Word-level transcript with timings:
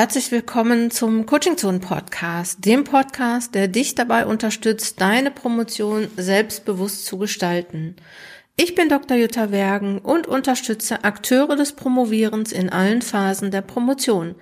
Herzlich 0.00 0.30
willkommen 0.30 0.92
zum 0.92 1.26
Coaching 1.26 1.56
Zone 1.56 1.80
Podcast, 1.80 2.64
dem 2.64 2.84
Podcast, 2.84 3.56
der 3.56 3.66
dich 3.66 3.96
dabei 3.96 4.26
unterstützt, 4.26 5.00
deine 5.00 5.32
Promotion 5.32 6.06
selbstbewusst 6.16 7.04
zu 7.04 7.18
gestalten. 7.18 7.96
Ich 8.56 8.76
bin 8.76 8.88
Dr. 8.88 9.16
Jutta 9.16 9.50
Wergen 9.50 9.98
und 9.98 10.28
unterstütze 10.28 11.02
Akteure 11.02 11.56
des 11.56 11.72
Promovierens 11.72 12.52
in 12.52 12.68
allen 12.68 13.02
Phasen 13.02 13.50
der 13.50 13.62
Promotion, 13.62 14.36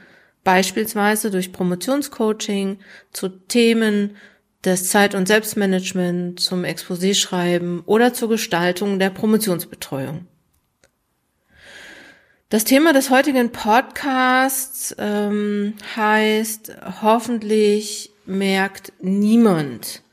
beispielsweise 0.44 1.30
durch 1.30 1.54
Promotionscoaching 1.54 2.76
zu 3.14 3.30
Themen 3.30 4.18
des 4.62 4.90
Zeit- 4.90 5.14
und 5.14 5.26
Selbstmanagement, 5.26 6.38
zum 6.38 6.64
Exposé-Schreiben 6.64 7.80
oder 7.86 8.12
zur 8.12 8.28
Gestaltung 8.28 8.98
der 8.98 9.08
Promotionsbetreuung. 9.08 10.26
Das 12.48 12.62
Thema 12.62 12.92
des 12.92 13.10
heutigen 13.10 13.50
Podcasts 13.50 14.94
ähm, 14.98 15.74
heißt, 15.96 16.76
hoffentlich 17.02 18.12
merkt 18.24 18.92
niemand. 19.00 20.04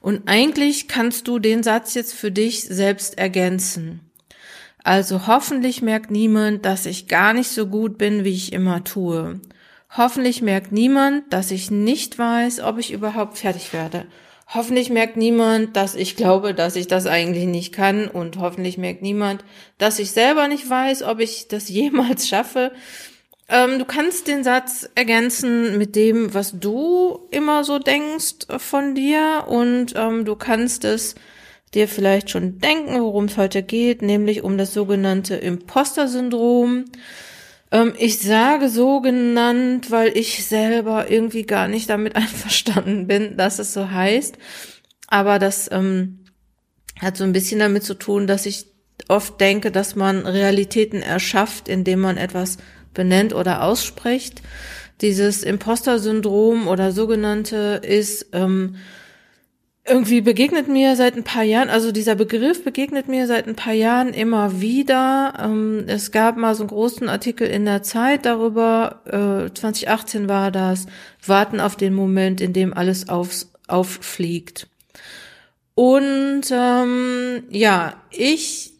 Und 0.00 0.22
eigentlich 0.26 0.88
kannst 0.88 1.28
du 1.28 1.38
den 1.38 1.62
Satz 1.62 1.92
jetzt 1.92 2.14
für 2.14 2.30
dich 2.30 2.62
selbst 2.62 3.18
ergänzen. 3.18 4.00
Also 4.82 5.26
hoffentlich 5.26 5.82
merkt 5.82 6.10
niemand, 6.10 6.64
dass 6.64 6.86
ich 6.86 7.06
gar 7.06 7.34
nicht 7.34 7.48
so 7.50 7.66
gut 7.66 7.98
bin, 7.98 8.24
wie 8.24 8.34
ich 8.34 8.54
immer 8.54 8.82
tue. 8.82 9.40
Hoffentlich 9.94 10.40
merkt 10.40 10.72
niemand, 10.72 11.30
dass 11.34 11.50
ich 11.50 11.70
nicht 11.70 12.18
weiß, 12.18 12.60
ob 12.60 12.78
ich 12.78 12.92
überhaupt 12.92 13.36
fertig 13.36 13.74
werde. 13.74 14.06
Hoffentlich 14.46 14.90
merkt 14.90 15.16
niemand, 15.16 15.76
dass 15.76 15.94
ich 15.94 16.16
glaube, 16.16 16.54
dass 16.54 16.76
ich 16.76 16.86
das 16.86 17.06
eigentlich 17.06 17.46
nicht 17.46 17.72
kann 17.72 18.08
und 18.08 18.38
hoffentlich 18.38 18.78
merkt 18.78 19.02
niemand, 19.02 19.44
dass 19.78 19.98
ich 19.98 20.10
selber 20.10 20.48
nicht 20.48 20.68
weiß, 20.68 21.02
ob 21.02 21.20
ich 21.20 21.48
das 21.48 21.68
jemals 21.70 22.28
schaffe. 22.28 22.72
Ähm, 23.48 23.78
du 23.78 23.84
kannst 23.84 24.26
den 24.26 24.42
Satz 24.42 24.88
ergänzen 24.94 25.76
mit 25.76 25.96
dem, 25.96 26.32
was 26.32 26.58
du 26.58 27.26
immer 27.30 27.64
so 27.64 27.78
denkst 27.78 28.46
von 28.58 28.94
dir 28.94 29.44
und 29.48 29.94
ähm, 29.96 30.24
du 30.24 30.34
kannst 30.34 30.84
es 30.84 31.14
dir 31.74 31.88
vielleicht 31.88 32.30
schon 32.30 32.58
denken, 32.58 33.00
worum 33.00 33.26
es 33.26 33.36
heute 33.36 33.62
geht, 33.62 34.00
nämlich 34.00 34.44
um 34.44 34.56
das 34.56 34.72
sogenannte 34.72 35.34
Imposter-Syndrom. 35.34 36.84
Ähm, 37.74 37.92
ich 37.98 38.20
sage 38.20 38.68
so 38.68 39.00
genannt, 39.00 39.90
weil 39.90 40.16
ich 40.16 40.46
selber 40.46 41.10
irgendwie 41.10 41.42
gar 41.42 41.66
nicht 41.68 41.90
damit 41.90 42.16
einverstanden 42.16 43.08
bin, 43.08 43.36
dass 43.36 43.58
es 43.58 43.74
so 43.74 43.90
heißt. 43.90 44.38
Aber 45.08 45.38
das 45.38 45.68
ähm, 45.72 46.20
hat 47.00 47.16
so 47.16 47.24
ein 47.24 47.32
bisschen 47.32 47.58
damit 47.58 47.82
zu 47.82 47.94
tun, 47.94 48.26
dass 48.26 48.46
ich 48.46 48.66
oft 49.08 49.40
denke, 49.40 49.72
dass 49.72 49.96
man 49.96 50.24
Realitäten 50.24 51.02
erschafft, 51.02 51.68
indem 51.68 52.00
man 52.00 52.16
etwas 52.16 52.58
benennt 52.94 53.34
oder 53.34 53.62
ausspricht. 53.64 54.40
Dieses 55.00 55.42
Imposter-Syndrom 55.42 56.68
oder 56.68 56.92
sogenannte 56.92 57.80
ist 57.82 58.28
ähm, 58.32 58.76
irgendwie 59.86 60.22
begegnet 60.22 60.66
mir 60.66 60.96
seit 60.96 61.14
ein 61.14 61.24
paar 61.24 61.42
Jahren, 61.42 61.68
also 61.68 61.92
dieser 61.92 62.14
Begriff 62.14 62.64
begegnet 62.64 63.06
mir 63.06 63.26
seit 63.26 63.46
ein 63.46 63.54
paar 63.54 63.74
Jahren 63.74 64.14
immer 64.14 64.60
wieder. 64.60 65.34
Ähm, 65.38 65.84
es 65.86 66.10
gab 66.10 66.38
mal 66.38 66.54
so 66.54 66.62
einen 66.62 66.70
großen 66.70 67.08
Artikel 67.08 67.46
in 67.46 67.66
der 67.66 67.82
Zeit 67.82 68.24
darüber, 68.24 69.02
2018 69.54 70.24
äh, 70.24 70.28
war 70.28 70.50
das, 70.50 70.86
warten 71.24 71.60
auf 71.60 71.76
den 71.76 71.92
Moment, 71.92 72.40
in 72.40 72.54
dem 72.54 72.72
alles 72.72 73.10
aufs, 73.10 73.50
auffliegt. 73.68 74.68
Und 75.74 76.44
ähm, 76.50 77.42
ja, 77.50 77.94
ich 78.10 78.72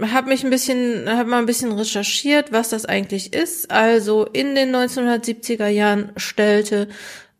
habe 0.00 0.28
mich 0.28 0.44
ein 0.44 0.50
bisschen, 0.50 1.08
habe 1.08 1.28
mal 1.28 1.38
ein 1.38 1.46
bisschen 1.46 1.72
recherchiert, 1.72 2.52
was 2.52 2.68
das 2.68 2.84
eigentlich 2.84 3.32
ist. 3.34 3.70
Also 3.70 4.24
in 4.24 4.54
den 4.54 4.74
1970er 4.74 5.68
Jahren 5.68 6.12
stellte 6.16 6.88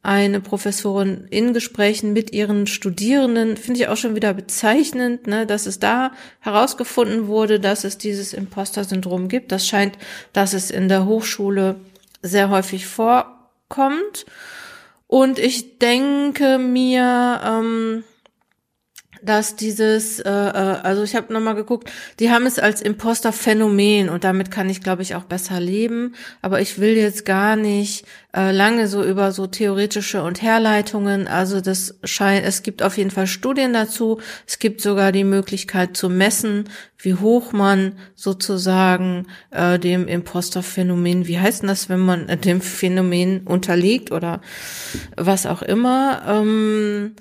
eine 0.02 0.40
Professorin 0.40 1.26
in 1.30 1.52
Gesprächen 1.52 2.12
mit 2.12 2.32
ihren 2.32 2.66
Studierenden, 2.66 3.56
finde 3.56 3.80
ich 3.80 3.88
auch 3.88 3.96
schon 3.96 4.14
wieder 4.14 4.32
bezeichnend, 4.32 5.26
ne, 5.26 5.44
dass 5.44 5.66
es 5.66 5.80
da 5.80 6.12
herausgefunden 6.40 7.26
wurde, 7.26 7.60
dass 7.60 7.84
es 7.84 7.98
dieses 7.98 8.32
Imposter-Syndrom 8.32 9.28
gibt. 9.28 9.52
Das 9.52 9.66
scheint, 9.66 9.98
dass 10.32 10.54
es 10.54 10.70
in 10.70 10.88
der 10.88 11.06
Hochschule 11.06 11.76
sehr 12.22 12.48
häufig 12.50 12.86
vorkommt. 12.86 14.24
Und 15.06 15.38
ich 15.38 15.78
denke 15.78 16.58
mir, 16.58 17.40
ähm, 17.44 18.04
dass 19.22 19.56
dieses, 19.56 20.20
äh, 20.20 20.28
äh 20.28 20.78
also 20.82 21.02
ich 21.02 21.14
habe 21.14 21.32
nochmal 21.32 21.54
geguckt, 21.54 21.90
die 22.20 22.30
haben 22.30 22.46
es 22.46 22.58
als 22.58 22.82
Imposter-Phänomen 22.82 24.08
und 24.08 24.24
damit 24.24 24.50
kann 24.50 24.70
ich, 24.70 24.80
glaube 24.80 25.02
ich, 25.02 25.14
auch 25.14 25.24
besser 25.24 25.60
leben. 25.60 26.14
Aber 26.42 26.60
ich 26.60 26.78
will 26.78 26.96
jetzt 26.96 27.24
gar 27.24 27.56
nicht 27.56 28.04
äh, 28.36 28.52
lange 28.52 28.88
so 28.88 29.02
über 29.02 29.32
so 29.32 29.46
theoretische 29.46 30.22
und 30.22 30.42
Herleitungen. 30.42 31.26
Also 31.26 31.60
das 31.60 31.98
scheint, 32.04 32.44
es 32.44 32.62
gibt 32.62 32.82
auf 32.82 32.98
jeden 32.98 33.10
Fall 33.10 33.26
Studien 33.26 33.72
dazu. 33.72 34.20
Es 34.46 34.58
gibt 34.58 34.80
sogar 34.80 35.12
die 35.12 35.24
Möglichkeit 35.24 35.96
zu 35.96 36.08
messen, 36.08 36.68
wie 36.98 37.14
hoch 37.14 37.52
man 37.52 37.92
sozusagen 38.14 39.26
äh, 39.50 39.78
dem 39.78 40.06
Imposter-Phänomen, 40.06 41.26
wie 41.26 41.38
heißt 41.38 41.62
denn 41.62 41.68
das, 41.68 41.88
wenn 41.88 42.00
man 42.00 42.28
äh, 42.28 42.36
dem 42.36 42.60
Phänomen 42.60 43.46
unterliegt 43.46 44.12
oder 44.12 44.40
was 45.16 45.46
auch 45.46 45.62
immer. 45.62 46.22
Ähm, 46.26 47.16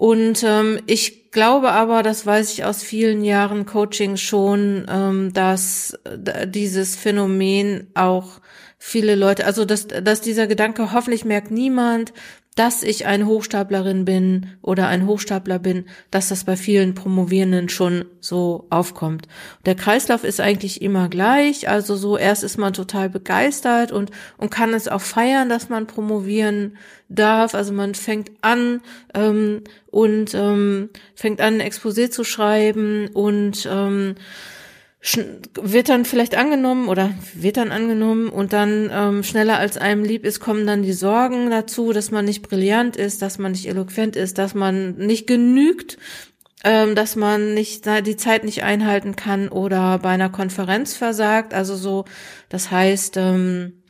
und 0.00 0.42
ähm, 0.44 0.80
ich 0.86 1.30
glaube 1.30 1.72
aber, 1.72 2.02
das 2.02 2.24
weiß 2.24 2.54
ich 2.54 2.64
aus 2.64 2.82
vielen 2.82 3.22
Jahren 3.22 3.66
Coaching 3.66 4.16
schon, 4.16 4.86
ähm, 4.88 5.34
dass 5.34 5.92
äh, 6.04 6.48
dieses 6.48 6.96
Phänomen 6.96 7.88
auch 7.92 8.40
viele 8.78 9.14
Leute, 9.14 9.44
also 9.44 9.66
dass, 9.66 9.88
dass 9.88 10.22
dieser 10.22 10.46
Gedanke, 10.46 10.94
hoffentlich 10.94 11.26
merkt 11.26 11.50
niemand, 11.50 12.14
dass 12.56 12.82
ich 12.82 13.06
eine 13.06 13.26
Hochstaplerin 13.26 14.04
bin 14.04 14.46
oder 14.60 14.88
ein 14.88 15.06
Hochstapler 15.06 15.58
bin, 15.58 15.86
dass 16.10 16.28
das 16.28 16.44
bei 16.44 16.56
vielen 16.56 16.94
Promovierenden 16.94 17.68
schon 17.68 18.04
so 18.20 18.66
aufkommt. 18.70 19.28
Der 19.66 19.76
Kreislauf 19.76 20.24
ist 20.24 20.40
eigentlich 20.40 20.82
immer 20.82 21.08
gleich, 21.08 21.68
also 21.68 21.94
so 21.94 22.18
erst 22.18 22.42
ist 22.42 22.58
man 22.58 22.72
total 22.72 23.08
begeistert 23.08 23.92
und, 23.92 24.10
und 24.36 24.50
kann 24.50 24.74
es 24.74 24.88
auch 24.88 25.00
feiern, 25.00 25.48
dass 25.48 25.68
man 25.68 25.86
promovieren 25.86 26.76
darf. 27.08 27.54
Also 27.54 27.72
man 27.72 27.94
fängt 27.94 28.30
an 28.40 28.80
ähm, 29.14 29.62
und 29.86 30.34
ähm, 30.34 30.90
fängt 31.14 31.40
an, 31.40 31.60
ein 31.60 31.70
Exposé 31.70 32.10
zu 32.10 32.24
schreiben 32.24 33.08
und 33.14 33.68
ähm, 33.70 34.16
wird 35.54 35.88
dann 35.88 36.04
vielleicht 36.04 36.36
angenommen 36.36 36.88
oder 36.88 37.14
wird 37.34 37.56
dann 37.56 37.72
angenommen 37.72 38.28
und 38.28 38.52
dann 38.52 38.90
ähm, 38.92 39.22
schneller 39.22 39.58
als 39.58 39.78
einem 39.78 40.04
lieb 40.04 40.26
ist, 40.26 40.40
kommen 40.40 40.66
dann 40.66 40.82
die 40.82 40.92
Sorgen 40.92 41.48
dazu, 41.48 41.92
dass 41.92 42.10
man 42.10 42.26
nicht 42.26 42.42
brillant 42.42 42.96
ist, 42.96 43.22
dass 43.22 43.38
man 43.38 43.52
nicht 43.52 43.66
eloquent 43.66 44.14
ist, 44.14 44.36
dass 44.36 44.54
man 44.54 44.96
nicht 44.96 45.26
genügt, 45.26 45.96
ähm, 46.64 46.94
dass 46.94 47.16
man 47.16 47.54
nicht 47.54 47.86
die 48.06 48.16
Zeit 48.16 48.44
nicht 48.44 48.62
einhalten 48.62 49.16
kann 49.16 49.48
oder 49.48 49.98
bei 49.98 50.10
einer 50.10 50.28
Konferenz 50.28 50.94
versagt. 50.94 51.54
Also 51.54 51.76
so, 51.76 52.04
das 52.50 52.70
heißt, 52.70 53.16
ähm, 53.16 53.82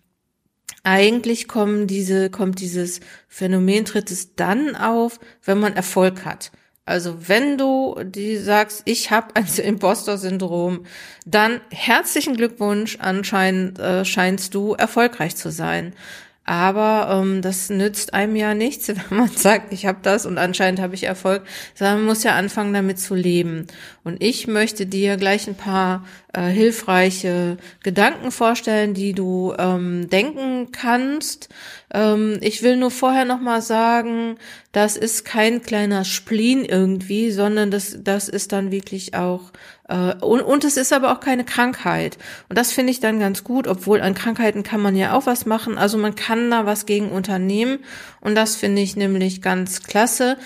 eigentlich 0.84 1.48
kommen 1.48 1.88
diese, 1.88 2.30
kommt 2.30 2.60
dieses 2.60 3.00
Phänomen 3.26 3.84
tritt 3.84 4.12
es 4.12 4.36
dann 4.36 4.76
auf, 4.76 5.18
wenn 5.44 5.58
man 5.58 5.74
Erfolg 5.74 6.24
hat. 6.24 6.52
Also 6.90 7.28
wenn 7.28 7.56
du 7.56 8.00
die 8.02 8.36
sagst, 8.36 8.82
ich 8.84 9.12
habe 9.12 9.36
ein 9.36 9.46
Imposter-Syndrom, 9.62 10.86
dann 11.24 11.60
herzlichen 11.70 12.36
Glückwunsch, 12.36 12.98
anscheinend 13.00 13.78
äh, 13.78 14.04
scheinst 14.04 14.54
du 14.56 14.74
erfolgreich 14.74 15.36
zu 15.36 15.52
sein. 15.52 15.94
Aber 16.50 17.08
ähm, 17.12 17.42
das 17.42 17.70
nützt 17.70 18.12
einem 18.12 18.34
ja 18.34 18.54
nichts, 18.54 18.88
wenn 18.88 19.16
man 19.16 19.28
sagt, 19.28 19.72
ich 19.72 19.86
habe 19.86 20.00
das 20.02 20.26
und 20.26 20.36
anscheinend 20.36 20.80
habe 20.80 20.96
ich 20.96 21.04
Erfolg, 21.04 21.44
sondern 21.76 21.98
man 21.98 22.06
muss 22.06 22.24
ja 22.24 22.34
anfangen, 22.34 22.74
damit 22.74 22.98
zu 22.98 23.14
leben. 23.14 23.68
Und 24.02 24.20
ich 24.20 24.48
möchte 24.48 24.84
dir 24.84 25.16
gleich 25.16 25.46
ein 25.46 25.54
paar 25.54 26.04
äh, 26.32 26.48
hilfreiche 26.48 27.56
Gedanken 27.84 28.32
vorstellen, 28.32 28.94
die 28.94 29.12
du 29.12 29.54
ähm, 29.60 30.10
denken 30.10 30.72
kannst. 30.72 31.50
Ähm, 31.94 32.38
ich 32.40 32.64
will 32.64 32.76
nur 32.76 32.90
vorher 32.90 33.24
noch 33.24 33.40
mal 33.40 33.62
sagen, 33.62 34.36
das 34.72 34.96
ist 34.96 35.24
kein 35.24 35.62
kleiner 35.62 36.04
Spleen 36.04 36.64
irgendwie, 36.64 37.30
sondern 37.30 37.70
das 37.70 37.98
das 38.02 38.28
ist 38.28 38.50
dann 38.50 38.72
wirklich 38.72 39.14
auch 39.14 39.52
und, 39.90 40.40
und 40.40 40.64
es 40.64 40.76
ist 40.76 40.92
aber 40.92 41.12
auch 41.12 41.20
keine 41.20 41.44
Krankheit. 41.44 42.16
Und 42.48 42.56
das 42.56 42.72
finde 42.72 42.92
ich 42.92 43.00
dann 43.00 43.18
ganz 43.18 43.42
gut, 43.42 43.66
obwohl 43.66 44.00
an 44.00 44.14
Krankheiten 44.14 44.62
kann 44.62 44.80
man 44.80 44.94
ja 44.94 45.14
auch 45.14 45.26
was 45.26 45.46
machen. 45.46 45.78
Also 45.78 45.98
man 45.98 46.14
kann 46.14 46.50
da 46.50 46.64
was 46.64 46.86
gegen 46.86 47.10
unternehmen. 47.10 47.80
Und 48.20 48.36
das 48.36 48.54
finde 48.54 48.82
ich 48.82 48.94
nämlich 48.94 49.42
ganz 49.42 49.82
klasse. 49.82 50.36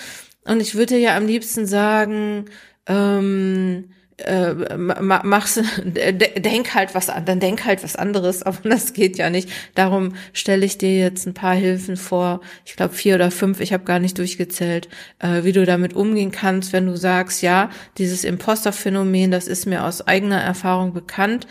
Und 0.44 0.61
ich 0.61 0.75
würde 0.75 0.96
ja 0.96 1.17
am 1.17 1.26
liebsten 1.26 1.67
sagen, 1.67 2.46
ähm, 2.87 3.91
äh, 4.19 4.76
mach's, 4.76 5.61
denk 5.84 6.75
halt 6.75 6.94
was 6.94 7.08
an, 7.08 7.25
dann 7.25 7.40
denk 7.40 7.64
halt 7.64 7.82
was 7.82 7.96
anderes, 7.96 8.43
aber 8.43 8.58
das 8.69 8.93
geht 8.93 9.19
ja 9.19 9.31
nicht. 9.31 9.50
Darum 9.75 10.14
stelle 10.32 10.64
ich 10.64 10.78
dir 10.78 10.96
jetzt 10.96 11.26
ein 11.26 11.34
paar 11.34 11.55
Hilfen 11.55 11.96
vor. 11.96 12.40
Ich 12.64 12.76
glaube 12.76 12.94
vier 12.94 13.16
oder 13.16 13.31
fünf, 13.31 13.61
ich 13.61 13.72
habe 13.72 13.84
gar 13.84 13.99
nicht 13.99 14.19
durchgezählt, 14.19 14.88
äh, 15.19 15.44
wie 15.44 15.52
du 15.52 15.64
damit 15.66 15.94
umgehen 15.94 16.31
kannst, 16.31 16.72
wenn 16.72 16.87
du 16.87 16.96
sagst, 16.96 17.43
ja, 17.43 17.70
dieses 17.99 18.25
Imposter-Phänomen, 18.25 19.31
das 19.31 19.49
ist 19.49 19.66
mir 19.66 19.84
aus 19.84 20.06
eigener 20.06 20.40
Erfahrung 20.40 20.93
bekannt. 20.93 21.46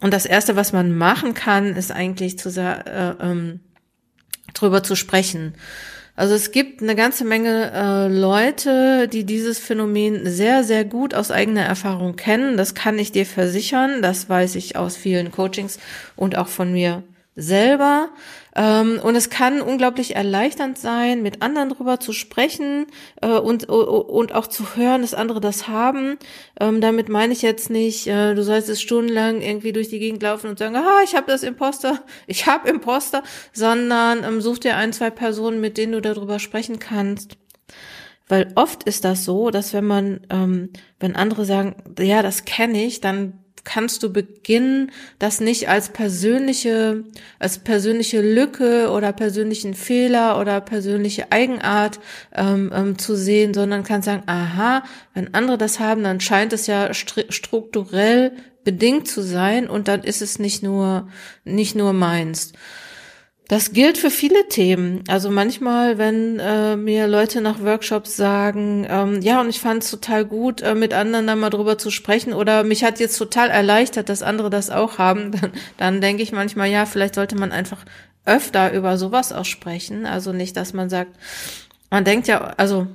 und 0.00 0.12
das 0.12 0.26
erste, 0.26 0.56
was 0.56 0.72
man 0.72 0.96
machen 0.96 1.34
kann, 1.34 1.74
ist 1.74 1.90
eigentlich 1.90 2.38
zu 2.38 2.50
äh, 2.50 3.14
ähm, 3.20 3.60
drüber 4.54 4.82
zu 4.82 4.94
sprechen. 4.94 5.54
Also 6.18 6.34
es 6.34 6.50
gibt 6.50 6.82
eine 6.82 6.96
ganze 6.96 7.24
Menge 7.24 7.70
äh, 7.72 8.08
Leute, 8.08 9.06
die 9.06 9.22
dieses 9.22 9.60
Phänomen 9.60 10.28
sehr, 10.28 10.64
sehr 10.64 10.84
gut 10.84 11.14
aus 11.14 11.30
eigener 11.30 11.62
Erfahrung 11.62 12.16
kennen. 12.16 12.56
Das 12.56 12.74
kann 12.74 12.98
ich 12.98 13.12
dir 13.12 13.24
versichern. 13.24 14.02
Das 14.02 14.28
weiß 14.28 14.56
ich 14.56 14.74
aus 14.74 14.96
vielen 14.96 15.30
Coachings 15.30 15.78
und 16.16 16.36
auch 16.36 16.48
von 16.48 16.72
mir 16.72 17.04
selber. 17.38 18.10
Ähm, 18.56 18.98
und 19.02 19.14
es 19.14 19.30
kann 19.30 19.62
unglaublich 19.62 20.16
erleichternd 20.16 20.76
sein, 20.76 21.22
mit 21.22 21.42
anderen 21.42 21.70
drüber 21.70 22.00
zu 22.00 22.12
sprechen 22.12 22.86
äh, 23.22 23.28
und, 23.28 23.68
und 23.68 24.34
auch 24.34 24.48
zu 24.48 24.76
hören, 24.76 25.02
dass 25.02 25.14
andere 25.14 25.40
das 25.40 25.68
haben. 25.68 26.18
Ähm, 26.60 26.80
damit 26.80 27.08
meine 27.08 27.32
ich 27.32 27.42
jetzt 27.42 27.70
nicht, 27.70 28.08
äh, 28.08 28.34
du 28.34 28.42
sollst 28.42 28.68
es 28.68 28.82
stundenlang 28.82 29.40
irgendwie 29.40 29.72
durch 29.72 29.88
die 29.88 30.00
Gegend 30.00 30.22
laufen 30.22 30.50
und 30.50 30.58
sagen, 30.58 30.76
ah, 30.76 31.02
ich 31.04 31.14
habe 31.14 31.30
das 31.30 31.44
Imposter, 31.44 32.02
ich 32.26 32.46
habe 32.46 32.68
Imposter, 32.68 33.22
sondern 33.52 34.24
ähm, 34.24 34.40
such 34.40 34.58
dir 34.58 34.76
ein, 34.76 34.92
zwei 34.92 35.10
Personen, 35.10 35.60
mit 35.60 35.78
denen 35.78 35.92
du 35.92 36.02
darüber 36.02 36.40
sprechen 36.40 36.80
kannst. 36.80 37.36
Weil 38.26 38.52
oft 38.56 38.82
ist 38.82 39.04
das 39.04 39.24
so, 39.24 39.50
dass 39.50 39.72
wenn 39.72 39.86
man, 39.86 40.20
ähm, 40.28 40.70
wenn 41.00 41.16
andere 41.16 41.44
sagen, 41.44 41.76
ja, 41.98 42.22
das 42.22 42.44
kenne 42.44 42.84
ich, 42.84 43.00
dann 43.00 43.38
kannst 43.68 44.02
du 44.02 44.10
beginnen, 44.10 44.92
das 45.18 45.40
nicht 45.40 45.68
als 45.68 45.90
persönliche, 45.90 47.04
als 47.38 47.58
persönliche 47.58 48.22
Lücke 48.22 48.90
oder 48.90 49.12
persönlichen 49.12 49.74
Fehler 49.74 50.40
oder 50.40 50.62
persönliche 50.62 51.32
Eigenart 51.32 52.00
ähm, 52.34 52.72
ähm, 52.74 52.98
zu 52.98 53.14
sehen, 53.14 53.52
sondern 53.52 53.84
kannst 53.84 54.06
sagen, 54.06 54.22
aha, 54.24 54.84
wenn 55.12 55.34
andere 55.34 55.58
das 55.58 55.80
haben, 55.80 56.02
dann 56.02 56.18
scheint 56.18 56.54
es 56.54 56.66
ja 56.66 56.94
strukturell 56.94 58.32
bedingt 58.64 59.06
zu 59.06 59.20
sein 59.20 59.68
und 59.68 59.86
dann 59.86 60.02
ist 60.02 60.22
es 60.22 60.38
nicht 60.38 60.62
nur, 60.62 61.08
nicht 61.44 61.74
nur 61.74 61.92
meins. 61.92 62.54
Das 63.48 63.72
gilt 63.72 63.96
für 63.96 64.10
viele 64.10 64.46
Themen. 64.48 65.02
Also 65.08 65.30
manchmal, 65.30 65.96
wenn 65.96 66.38
äh, 66.38 66.76
mir 66.76 67.08
Leute 67.08 67.40
nach 67.40 67.62
Workshops 67.62 68.14
sagen, 68.14 68.86
ähm, 68.88 69.22
ja, 69.22 69.40
und 69.40 69.48
ich 69.48 69.58
fand 69.58 69.82
es 69.82 69.90
total 69.90 70.26
gut, 70.26 70.60
äh, 70.60 70.74
mit 70.74 70.92
anderen 70.92 71.26
da 71.26 71.34
mal 71.34 71.48
drüber 71.48 71.78
zu 71.78 71.90
sprechen 71.90 72.34
oder 72.34 72.62
mich 72.62 72.84
hat 72.84 73.00
jetzt 73.00 73.16
total 73.16 73.48
erleichtert, 73.48 74.10
dass 74.10 74.22
andere 74.22 74.50
das 74.50 74.68
auch 74.68 74.98
haben, 74.98 75.32
dann, 75.40 75.52
dann 75.78 76.00
denke 76.02 76.22
ich 76.22 76.30
manchmal, 76.30 76.68
ja, 76.68 76.84
vielleicht 76.84 77.14
sollte 77.14 77.36
man 77.36 77.50
einfach 77.50 77.86
öfter 78.26 78.70
über 78.74 78.98
sowas 78.98 79.32
auch 79.32 79.46
sprechen. 79.46 80.04
Also 80.04 80.34
nicht, 80.34 80.54
dass 80.54 80.74
man 80.74 80.90
sagt, 80.90 81.12
man 81.88 82.04
denkt 82.04 82.28
ja, 82.28 82.52
also 82.58 82.86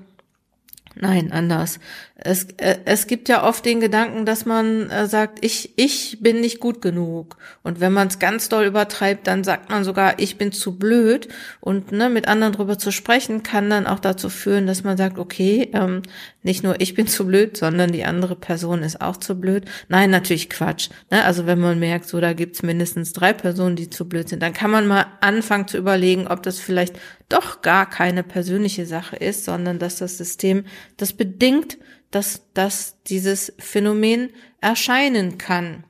Nein, 0.95 1.31
anders. 1.31 1.79
Es, 2.15 2.43
äh, 2.57 2.77
es 2.85 3.07
gibt 3.07 3.27
ja 3.27 3.43
oft 3.43 3.65
den 3.65 3.79
Gedanken, 3.79 4.25
dass 4.25 4.45
man 4.45 4.89
äh, 4.91 5.07
sagt, 5.07 5.43
ich, 5.43 5.73
ich 5.75 6.19
bin 6.21 6.39
nicht 6.39 6.59
gut 6.59 6.81
genug. 6.81 7.37
Und 7.63 7.79
wenn 7.79 7.91
man 7.91 8.07
es 8.09 8.19
ganz 8.19 8.47
doll 8.47 8.65
übertreibt, 8.65 9.25
dann 9.25 9.43
sagt 9.43 9.71
man 9.71 9.83
sogar, 9.83 10.19
ich 10.19 10.37
bin 10.37 10.51
zu 10.51 10.77
blöd. 10.77 11.27
Und 11.59 11.91
ne, 11.91 12.09
mit 12.09 12.27
anderen 12.27 12.53
drüber 12.53 12.77
zu 12.77 12.91
sprechen, 12.91 13.41
kann 13.41 13.69
dann 13.71 13.87
auch 13.87 13.99
dazu 13.99 14.29
führen, 14.29 14.67
dass 14.67 14.83
man 14.83 14.95
sagt, 14.95 15.17
okay, 15.17 15.69
ähm, 15.73 16.03
nicht 16.43 16.63
nur 16.63 16.79
ich 16.79 16.93
bin 16.93 17.07
zu 17.07 17.25
blöd, 17.25 17.57
sondern 17.57 17.91
die 17.91 18.05
andere 18.05 18.35
Person 18.35 18.83
ist 18.83 19.01
auch 19.01 19.17
zu 19.17 19.39
blöd. 19.39 19.65
Nein, 19.89 20.11
natürlich 20.11 20.49
Quatsch. 20.51 20.89
Ne? 21.09 21.25
Also 21.25 21.47
wenn 21.47 21.59
man 21.59 21.79
merkt, 21.79 22.07
so 22.07 22.21
da 22.21 22.33
gibt's 22.33 22.61
mindestens 22.61 23.13
drei 23.13 23.33
Personen, 23.33 23.75
die 23.75 23.89
zu 23.89 24.07
blöd 24.07 24.29
sind, 24.29 24.43
dann 24.43 24.53
kann 24.53 24.69
man 24.69 24.85
mal 24.85 25.07
anfangen 25.21 25.67
zu 25.67 25.77
überlegen, 25.77 26.27
ob 26.27 26.43
das 26.43 26.59
vielleicht 26.59 26.95
doch 27.29 27.61
gar 27.61 27.89
keine 27.89 28.21
persönliche 28.21 28.85
Sache 28.85 29.15
ist, 29.15 29.45
sondern 29.45 29.79
dass 29.79 29.97
das 29.97 30.17
System 30.17 30.65
das 30.97 31.13
bedingt, 31.13 31.77
dass, 32.11 32.41
dass 32.53 33.01
dieses 33.03 33.53
Phänomen 33.57 34.29
erscheinen 34.61 35.37
kann. 35.37 35.83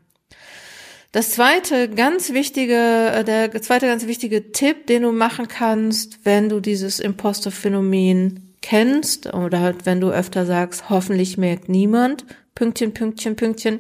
Das 1.11 1.29
zweite 1.29 1.89
ganz 1.89 2.33
wichtige, 2.33 3.11
äh, 3.13 3.23
der 3.23 3.51
zweite 3.61 3.85
ganz 3.85 4.07
wichtige 4.07 4.51
Tipp, 4.51 4.87
den 4.87 5.03
du 5.03 5.11
machen 5.11 5.47
kannst, 5.47 6.19
wenn 6.23 6.49
du 6.49 6.59
dieses 6.59 6.99
Imposter-Phänomen 6.99 8.55
kennst 8.61 9.31
oder 9.31 9.59
halt, 9.59 9.85
wenn 9.85 10.01
du 10.01 10.09
öfter 10.09 10.47
sagst, 10.47 10.89
hoffentlich 10.89 11.37
merkt 11.37 11.69
niemand, 11.69 12.25
Pünktchen, 12.55 12.93
Pünktchen, 12.95 13.35
Pünktchen, 13.35 13.79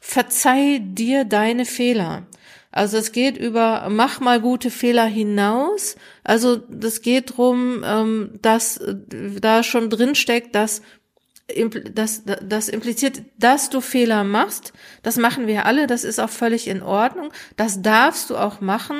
verzeih 0.00 0.80
dir 0.82 1.24
deine 1.24 1.66
Fehler. 1.66 2.26
Also 2.72 2.98
es 2.98 3.12
geht 3.12 3.36
über 3.36 3.88
mach 3.90 4.20
mal 4.20 4.40
gute 4.40 4.70
Fehler 4.70 5.06
hinaus. 5.06 5.96
Also 6.22 6.56
das 6.56 7.02
geht 7.02 7.36
drum, 7.36 7.82
ähm, 7.84 8.38
dass 8.42 8.76
äh, 8.76 8.94
da 9.40 9.62
schon 9.62 9.90
drin 9.90 10.14
steckt, 10.14 10.54
dass 10.54 10.82
das, 11.94 12.22
das 12.24 12.68
impliziert, 12.68 13.22
dass 13.38 13.70
du 13.70 13.80
Fehler 13.80 14.24
machst. 14.24 14.72
Das 15.02 15.16
machen 15.16 15.46
wir 15.46 15.66
alle. 15.66 15.86
Das 15.86 16.04
ist 16.04 16.20
auch 16.20 16.30
völlig 16.30 16.68
in 16.68 16.82
Ordnung. 16.82 17.32
Das 17.56 17.82
darfst 17.82 18.30
du 18.30 18.36
auch 18.36 18.60
machen. 18.60 18.96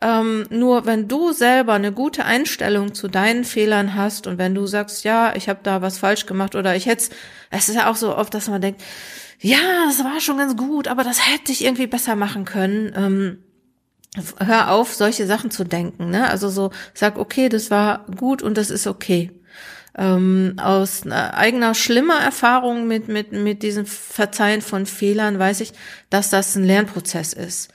Ähm, 0.00 0.46
nur 0.50 0.86
wenn 0.86 1.06
du 1.06 1.32
selber 1.32 1.74
eine 1.74 1.92
gute 1.92 2.24
Einstellung 2.24 2.94
zu 2.94 3.08
deinen 3.08 3.44
Fehlern 3.44 3.94
hast 3.94 4.26
und 4.26 4.38
wenn 4.38 4.54
du 4.54 4.66
sagst, 4.66 5.04
ja, 5.04 5.34
ich 5.36 5.48
habe 5.48 5.60
da 5.62 5.80
was 5.80 5.98
falsch 5.98 6.26
gemacht 6.26 6.54
oder 6.54 6.74
ich 6.74 6.86
hätte, 6.86 7.10
es 7.50 7.68
ist 7.68 7.76
ja 7.76 7.90
auch 7.90 7.96
so 7.96 8.16
oft, 8.16 8.34
dass 8.34 8.48
man 8.48 8.60
denkt, 8.60 8.82
ja, 9.42 9.86
das 9.86 10.04
war 10.04 10.20
schon 10.20 10.38
ganz 10.38 10.56
gut, 10.56 10.86
aber 10.88 11.02
das 11.02 11.28
hätte 11.28 11.50
ich 11.50 11.64
irgendwie 11.64 11.88
besser 11.88 12.14
machen 12.14 12.44
können. 12.44 12.92
Ähm, 12.96 13.38
hör 14.38 14.70
auf, 14.70 14.94
solche 14.94 15.26
Sachen 15.26 15.50
zu 15.50 15.64
denken. 15.64 16.10
Ne? 16.10 16.30
Also 16.30 16.48
so, 16.48 16.70
sag, 16.94 17.18
okay, 17.18 17.48
das 17.48 17.70
war 17.70 18.06
gut 18.16 18.42
und 18.42 18.56
das 18.56 18.70
ist 18.70 18.86
okay. 18.86 19.32
Ähm, 19.98 20.54
aus 20.58 21.06
eigener 21.06 21.74
schlimmer 21.74 22.18
Erfahrung 22.20 22.86
mit, 22.86 23.08
mit, 23.08 23.32
mit 23.32 23.62
diesem 23.62 23.84
Verzeihen 23.84 24.62
von 24.62 24.86
Fehlern 24.86 25.38
weiß 25.38 25.60
ich, 25.60 25.72
dass 26.08 26.30
das 26.30 26.54
ein 26.54 26.64
Lernprozess 26.64 27.32
ist. 27.32 27.71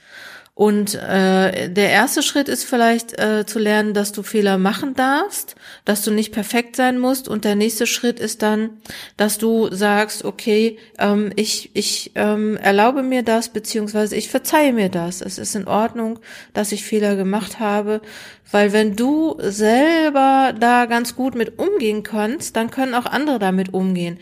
Und 0.58 0.96
äh, 0.96 1.70
der 1.70 1.90
erste 1.90 2.20
Schritt 2.20 2.48
ist 2.48 2.64
vielleicht 2.64 3.16
äh, 3.16 3.46
zu 3.46 3.60
lernen, 3.60 3.94
dass 3.94 4.10
du 4.10 4.24
Fehler 4.24 4.58
machen 4.58 4.94
darfst, 4.94 5.54
dass 5.84 6.02
du 6.02 6.10
nicht 6.10 6.32
perfekt 6.32 6.74
sein 6.74 6.98
musst. 6.98 7.28
Und 7.28 7.44
der 7.44 7.54
nächste 7.54 7.86
Schritt 7.86 8.18
ist 8.18 8.42
dann, 8.42 8.70
dass 9.16 9.38
du 9.38 9.72
sagst, 9.72 10.24
okay, 10.24 10.76
ähm, 10.98 11.30
ich, 11.36 11.70
ich 11.74 12.10
ähm, 12.16 12.56
erlaube 12.56 13.04
mir 13.04 13.22
das, 13.22 13.50
beziehungsweise 13.50 14.16
ich 14.16 14.30
verzeihe 14.30 14.72
mir 14.72 14.88
das. 14.88 15.20
Es 15.20 15.38
ist 15.38 15.54
in 15.54 15.68
Ordnung, 15.68 16.18
dass 16.54 16.72
ich 16.72 16.84
Fehler 16.84 17.14
gemacht 17.14 17.60
habe. 17.60 18.00
Weil 18.50 18.72
wenn 18.72 18.96
du 18.96 19.36
selber 19.38 20.52
da 20.58 20.86
ganz 20.86 21.14
gut 21.14 21.36
mit 21.36 21.60
umgehen 21.60 22.02
kannst, 22.02 22.56
dann 22.56 22.72
können 22.72 22.94
auch 22.94 23.06
andere 23.06 23.38
damit 23.38 23.72
umgehen. 23.74 24.18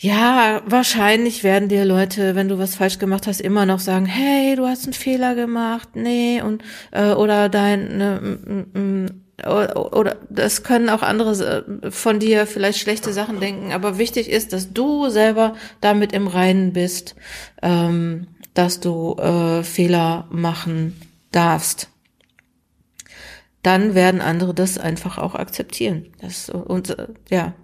Ja, 0.00 0.62
wahrscheinlich 0.64 1.42
werden 1.42 1.68
dir 1.68 1.84
Leute, 1.84 2.36
wenn 2.36 2.48
du 2.48 2.56
was 2.56 2.76
falsch 2.76 3.00
gemacht 3.00 3.26
hast, 3.26 3.40
immer 3.40 3.66
noch 3.66 3.80
sagen, 3.80 4.06
hey, 4.06 4.54
du 4.54 4.64
hast 4.64 4.84
einen 4.84 4.92
Fehler 4.92 5.34
gemacht, 5.34 5.88
nee, 5.94 6.40
und 6.40 6.62
äh, 6.92 7.10
oder 7.14 7.48
dein 7.48 7.98
ne, 7.98 9.08
oder, 9.44 9.96
oder 9.96 10.16
das 10.30 10.62
können 10.62 10.88
auch 10.88 11.02
andere 11.02 11.64
äh, 11.82 11.90
von 11.90 12.20
dir 12.20 12.46
vielleicht 12.46 12.78
schlechte 12.78 13.12
Sachen 13.12 13.40
denken, 13.40 13.72
aber 13.72 13.98
wichtig 13.98 14.30
ist, 14.30 14.52
dass 14.52 14.72
du 14.72 15.08
selber 15.08 15.56
damit 15.80 16.12
im 16.12 16.28
Reinen 16.28 16.72
bist, 16.72 17.16
ähm, 17.60 18.28
dass 18.54 18.78
du 18.78 19.16
äh, 19.16 19.64
Fehler 19.64 20.28
machen 20.30 20.94
darfst 21.32 21.88
dann 23.62 23.94
werden 23.94 24.20
andere 24.20 24.54
das 24.54 24.78
einfach 24.78 25.18
auch 25.18 25.34
akzeptieren. 25.34 26.06
Das, 26.20 26.48
und 26.48 26.90
äh, 26.90 27.08
ja, 27.28 27.54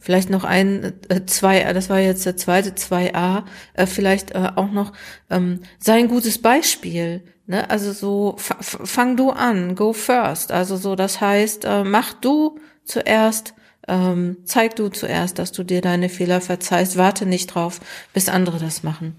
vielleicht 0.00 0.30
noch 0.30 0.44
ein, 0.44 0.94
äh, 1.08 1.26
zwei, 1.26 1.70
das 1.72 1.90
war 1.90 1.98
jetzt 1.98 2.24
der 2.24 2.36
zweite 2.36 2.70
2a, 2.70 3.44
äh, 3.74 3.86
vielleicht 3.86 4.32
äh, 4.32 4.50
auch 4.56 4.70
noch, 4.72 4.92
ähm, 5.30 5.60
sei 5.78 6.02
gutes 6.02 6.40
Beispiel. 6.40 7.22
Ne? 7.46 7.68
Also 7.70 7.92
so, 7.92 8.36
fang 8.38 9.16
du 9.16 9.30
an, 9.30 9.74
go 9.74 9.92
first. 9.92 10.52
Also 10.52 10.76
so, 10.76 10.96
das 10.96 11.20
heißt, 11.20 11.64
äh, 11.64 11.84
mach 11.84 12.14
du 12.14 12.58
zuerst, 12.84 13.54
ähm, 13.88 14.38
zeig 14.44 14.76
du 14.76 14.88
zuerst, 14.88 15.38
dass 15.38 15.52
du 15.52 15.64
dir 15.64 15.80
deine 15.80 16.08
Fehler 16.08 16.40
verzeihst, 16.40 16.96
warte 16.96 17.26
nicht 17.26 17.48
drauf, 17.48 17.80
bis 18.14 18.28
andere 18.28 18.58
das 18.58 18.82
machen. 18.82 19.16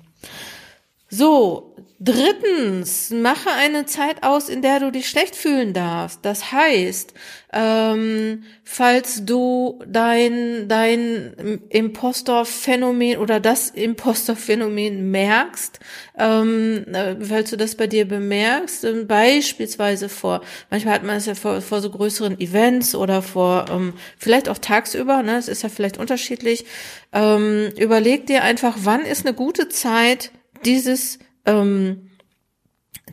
So, 1.16 1.76
drittens, 2.00 3.12
mache 3.12 3.52
eine 3.52 3.86
Zeit 3.86 4.24
aus, 4.24 4.50
in 4.50 4.64
der 4.64 4.80
du 4.80 4.92
dich 4.92 5.08
schlecht 5.08 5.36
fühlen 5.36 5.72
darfst. 5.72 6.22
Das 6.24 6.52
heißt, 6.52 7.14
ähm, 7.54 8.42
falls 8.64 9.24
du 9.24 9.80
dein, 9.86 10.68
dein 10.68 11.62
Impostor-Phänomen 11.70 13.20
oder 13.20 13.40
das 13.40 13.70
Impostor-Phänomen 13.70 15.12
merkst, 15.12 15.80
ähm, 16.18 16.84
äh, 16.92 17.16
falls 17.24 17.52
du 17.52 17.58
das 17.58 17.76
bei 17.76 17.86
dir 17.86 18.08
bemerkst, 18.08 18.84
ähm, 18.84 19.06
beispielsweise 19.06 20.10
vor, 20.10 20.42
manchmal 20.72 20.96
hat 20.96 21.04
man 21.04 21.18
es 21.18 21.28
ja 21.28 21.36
vor, 21.36 21.62
vor 21.62 21.80
so 21.80 21.92
größeren 21.92 22.40
Events 22.40 22.96
oder 22.96 23.22
vor, 23.22 23.68
ähm, 23.70 23.94
vielleicht 24.18 24.50
auch 24.50 24.58
tagsüber, 24.58 25.22
ne, 25.22 25.38
es 25.38 25.48
ist 25.48 25.62
ja 25.62 25.70
vielleicht 25.70 26.00
unterschiedlich, 26.00 26.66
ähm, 27.14 27.70
überleg 27.78 28.26
dir 28.26 28.42
einfach, 28.42 28.78
wann 28.80 29.02
ist 29.06 29.28
eine 29.28 29.36
gute 29.36 29.70
Zeit, 29.70 30.32
dieses 30.66 31.20
ähm, 31.46 32.10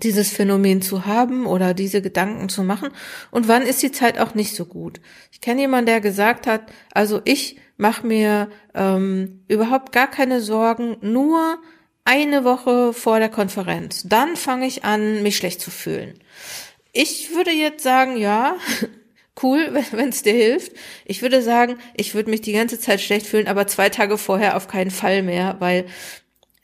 dieses 0.03 0.31
Phänomen 0.31 0.83
zu 0.83 1.05
haben 1.07 1.47
oder 1.47 1.75
diese 1.75 2.01
Gedanken 2.01 2.49
zu 2.49 2.63
machen 2.63 2.91
und 3.31 3.49
wann 3.49 3.63
ist 3.63 3.83
die 3.83 3.93
Zeit 3.93 4.19
auch 4.19 4.35
nicht 4.35 4.55
so 4.55 4.65
gut. 4.65 5.01
Ich 5.33 5.41
kenne 5.41 5.63
jemanden, 5.63 5.87
der 5.87 6.01
gesagt 6.01 6.47
hat, 6.47 6.63
also 6.93 7.21
ich 7.25 7.57
mache 7.77 8.07
mir 8.07 8.51
ähm, 8.75 9.43
überhaupt 9.49 9.93
gar 9.93 10.09
keine 10.09 10.41
Sorgen, 10.41 10.97
nur 11.01 11.59
eine 12.05 12.45
Woche 12.45 12.93
vor 12.93 13.19
der 13.19 13.29
Konferenz. 13.29 14.05
Dann 14.07 14.37
fange 14.37 14.67
ich 14.67 14.85
an, 14.85 15.23
mich 15.23 15.37
schlecht 15.37 15.61
zu 15.61 15.71
fühlen. 15.71 16.19
Ich 16.93 17.35
würde 17.35 17.51
jetzt 17.51 17.83
sagen, 17.83 18.17
ja, 18.17 18.57
cool, 19.43 19.73
wenn 19.93 20.09
es 20.09 20.23
dir 20.23 20.33
hilft. 20.33 20.73
Ich 21.05 21.23
würde 21.23 21.43
sagen, 21.43 21.79
ich 21.95 22.15
würde 22.15 22.31
mich 22.31 22.41
die 22.41 22.53
ganze 22.53 22.79
Zeit 22.79 23.01
schlecht 23.01 23.27
fühlen, 23.27 23.49
aber 23.49 23.67
zwei 23.67 23.89
Tage 23.89 24.19
vorher 24.19 24.57
auf 24.57 24.69
keinen 24.69 24.91
Fall 24.91 25.23
mehr, 25.23 25.57
weil 25.61 25.87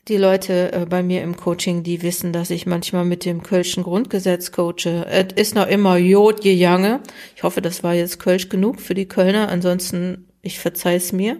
die 0.07 0.17
Leute 0.17 0.71
äh, 0.71 0.85
bei 0.85 1.03
mir 1.03 1.21
im 1.21 1.35
Coaching, 1.35 1.83
die 1.83 2.01
wissen, 2.01 2.33
dass 2.33 2.49
ich 2.49 2.65
manchmal 2.65 3.05
mit 3.05 3.25
dem 3.25 3.43
Kölschen 3.43 3.83
Grundgesetz 3.83 4.51
coache. 4.51 5.05
Es 5.09 5.33
ist 5.35 5.55
noch 5.55 5.67
immer 5.67 5.97
Jod 5.97 6.41
gejange. 6.41 7.01
Ich 7.35 7.43
hoffe, 7.43 7.61
das 7.61 7.83
war 7.83 7.93
jetzt 7.93 8.19
Kölsch 8.19 8.49
genug 8.49 8.79
für 8.79 8.93
die 8.93 9.07
Kölner. 9.07 9.49
Ansonsten 9.49 10.27
ich 10.41 10.59
verzeih's 10.59 11.11
mir. 11.11 11.37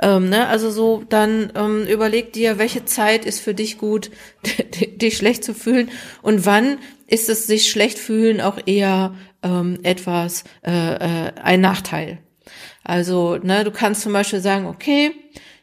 Ähm, 0.00 0.28
ne? 0.28 0.48
Also 0.48 0.70
so, 0.70 1.02
dann 1.08 1.52
ähm, 1.54 1.86
überleg 1.86 2.32
dir, 2.32 2.58
welche 2.58 2.84
Zeit 2.84 3.24
ist 3.24 3.40
für 3.40 3.54
dich 3.54 3.78
gut, 3.78 4.10
dich 4.96 5.16
schlecht 5.16 5.44
zu 5.44 5.54
fühlen 5.54 5.90
und 6.22 6.44
wann 6.44 6.78
ist 7.06 7.28
es 7.28 7.46
sich 7.46 7.70
schlecht 7.70 7.98
fühlen 7.98 8.40
auch 8.40 8.58
eher 8.66 9.14
ähm, 9.42 9.78
etwas 9.82 10.44
äh, 10.64 10.70
äh, 11.26 11.32
ein 11.42 11.60
Nachteil. 11.60 12.18
Also, 12.82 13.36
ne, 13.36 13.64
du 13.64 13.70
kannst 13.70 14.02
zum 14.02 14.12
Beispiel 14.12 14.40
sagen, 14.40 14.66
okay, 14.66 15.12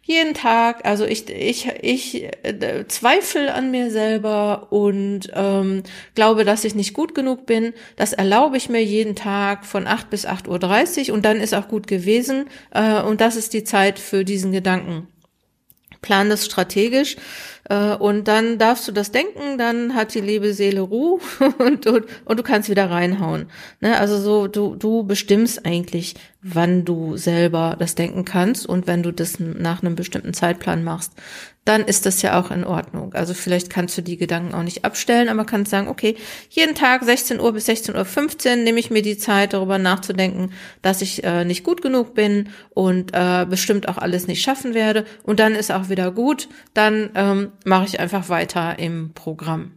jeden 0.04 0.34
Tag, 0.34 0.84
also 0.84 1.06
ich, 1.06 1.30
ich, 1.30 1.68
ich 1.82 2.24
äh, 2.44 2.86
zweifle 2.88 3.54
an 3.54 3.70
mir 3.70 3.92
selber 3.92 4.68
und 4.72 5.30
ähm, 5.34 5.84
glaube, 6.16 6.44
dass 6.44 6.64
ich 6.64 6.74
nicht 6.74 6.94
gut 6.94 7.14
genug 7.14 7.46
bin. 7.46 7.74
Das 7.98 8.14
erlaube 8.14 8.58
ich 8.58 8.68
mir 8.68 8.84
jeden 8.84 9.16
Tag 9.16 9.66
von 9.66 9.86
8 9.86 10.10
bis 10.10 10.26
8.30 10.28 11.10
Uhr 11.10 11.16
und 11.16 11.24
dann 11.24 11.38
ist 11.38 11.54
auch 11.54 11.68
gut 11.68 11.86
gewesen. 11.86 12.46
Äh, 12.72 13.02
und 13.02 13.22
das 13.22 13.36
ist 13.36 13.54
die 13.54 13.64
Zeit 13.64 14.00
für 14.00 14.26
diesen 14.26 14.52
Gedanken. 14.52 15.08
Plan 16.02 16.30
das 16.32 16.46
strategisch 16.46 17.16
äh, 17.70 17.94
und 17.96 18.28
dann 18.28 18.58
darfst 18.58 18.88
du 18.88 18.92
das 18.92 19.12
denken, 19.12 19.58
dann 19.58 19.94
hat 19.96 20.14
die 20.14 20.22
liebe 20.22 20.54
Seele 20.54 20.82
Ruhe 20.82 21.20
und, 21.60 21.86
und, 21.86 22.06
und 22.26 22.40
du 22.40 22.44
kannst 22.44 22.70
wieder 22.70 22.90
reinhauen. 22.90 23.50
Ne? 23.80 23.98
Also 23.98 24.18
so, 24.18 24.48
du, 24.48 24.76
du 24.76 25.04
bestimmst 25.04 25.66
eigentlich, 25.66 26.16
wann 26.44 26.86
du 26.86 27.18
selber 27.18 27.76
das 27.78 27.96
denken 27.96 28.26
kannst 28.26 28.66
und 28.66 28.88
wenn 28.88 29.04
du 29.04 29.12
das 29.12 29.40
nach 29.40 29.82
einem 29.82 29.96
bestimmten 29.96 30.34
Zeitplan 30.34 30.84
machst, 30.84 31.14
dann 31.66 31.86
ist 31.86 32.08
das 32.08 32.24
ja 32.24 32.40
auch 32.40 32.50
in 32.50 32.64
Ordnung. 32.64 33.14
Also 33.14 33.36
vielleicht 33.36 33.70
kannst 33.70 33.96
du 33.98 34.02
die 34.02 34.18
Gedanken 34.18 34.56
auch 34.56 34.64
nicht 34.64 34.84
abstellen, 34.84 35.30
aber 35.30 35.46
kannst 35.46 35.70
sagen, 35.70 35.88
okay, 35.88 36.16
jeden 36.50 36.74
Tag 36.74 37.04
16 37.04 37.40
Uhr 37.40 37.54
bis 37.54 37.70
16.15 37.70 38.50
Uhr 38.50 38.56
nehme 38.56 38.80
ich 38.80 38.90
mir 38.90 39.04
die 39.04 39.18
Zeit, 39.18 39.54
darüber 39.54 39.78
nachzudenken, 39.78 40.52
dass 40.82 41.04
ich 41.04 41.24
äh, 41.24 41.46
nicht 41.46 41.64
gut 41.64 41.84
genug 41.84 42.16
bin 42.16 42.50
und 42.72 43.12
äh, 43.14 43.46
bestimmt 43.48 43.88
auch 43.88 44.00
alles 44.00 44.26
nicht 44.28 44.42
schaffen 44.42 44.74
werde. 44.74 45.06
Und 45.22 45.40
dann 45.40 45.54
ist 45.54 45.72
auch 45.72 45.90
wieder 45.90 46.12
gut. 46.12 46.50
Dann 46.74 47.12
ähm, 47.14 47.52
mache 47.64 47.86
ich 47.86 48.00
einfach 48.00 48.30
weiter 48.30 48.80
im 48.80 49.14
Programm. 49.14 49.74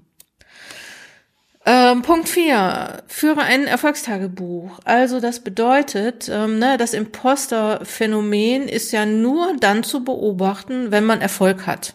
Ähm, 1.66 2.02
Punkt 2.02 2.28
4. 2.28 3.02
Führe 3.06 3.40
ein 3.40 3.66
Erfolgstagebuch. 3.66 4.78
Also 4.84 5.20
das 5.20 5.40
bedeutet, 5.40 6.28
ähm, 6.30 6.58
ne, 6.58 6.76
das 6.76 6.92
Imposter-Phänomen 6.92 8.68
ist 8.68 8.92
ja 8.92 9.06
nur 9.06 9.56
dann 9.58 9.82
zu 9.82 10.04
beobachten, 10.04 10.90
wenn 10.90 11.04
man 11.04 11.22
Erfolg 11.22 11.66
hat. 11.66 11.94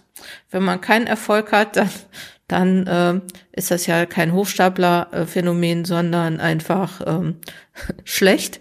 Wenn 0.49 0.63
man 0.63 0.81
keinen 0.81 1.07
Erfolg 1.07 1.51
hat, 1.51 1.77
dann 1.77 1.89
dann 2.49 2.87
äh, 2.87 3.21
ist 3.51 3.71
das 3.71 3.85
ja 3.85 4.05
kein 4.05 4.33
Hochstapler-Phänomen, 4.33 5.85
sondern 5.85 6.39
einfach 6.39 7.01
ähm, 7.05 7.35
schlecht. 8.03 8.59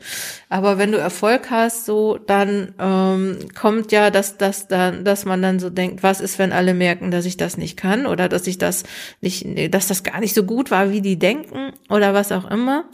Aber 0.48 0.78
wenn 0.78 0.92
du 0.92 0.98
Erfolg 0.98 1.50
hast, 1.50 1.86
so 1.86 2.18
dann 2.18 2.74
ähm, 2.78 3.38
kommt 3.58 3.90
ja, 3.90 4.10
dass 4.10 4.36
dass 4.36 4.68
dann, 4.68 5.04
dass 5.04 5.24
man 5.24 5.42
dann 5.42 5.58
so 5.58 5.70
denkt, 5.70 6.02
was 6.02 6.20
ist, 6.20 6.38
wenn 6.38 6.52
alle 6.52 6.74
merken, 6.74 7.10
dass 7.10 7.24
ich 7.24 7.38
das 7.38 7.56
nicht 7.56 7.76
kann 7.76 8.06
oder 8.06 8.28
dass 8.28 8.46
ich 8.46 8.58
das 8.58 8.84
nicht, 9.20 9.74
dass 9.74 9.88
das 9.88 10.04
gar 10.04 10.20
nicht 10.20 10.34
so 10.34 10.44
gut 10.44 10.70
war, 10.70 10.90
wie 10.90 11.00
die 11.00 11.18
denken 11.18 11.72
oder 11.88 12.12
was 12.14 12.30
auch 12.30 12.48
immer. 12.48 12.84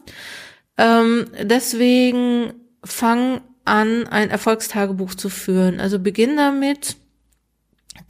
Ähm, 0.78 1.26
deswegen 1.42 2.54
fang 2.84 3.40
an, 3.64 4.06
ein 4.06 4.30
Erfolgstagebuch 4.30 5.14
zu 5.14 5.28
führen. 5.28 5.80
Also 5.80 5.98
beginn 5.98 6.36
damit, 6.36 6.96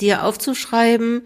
dir 0.00 0.24
aufzuschreiben, 0.24 1.22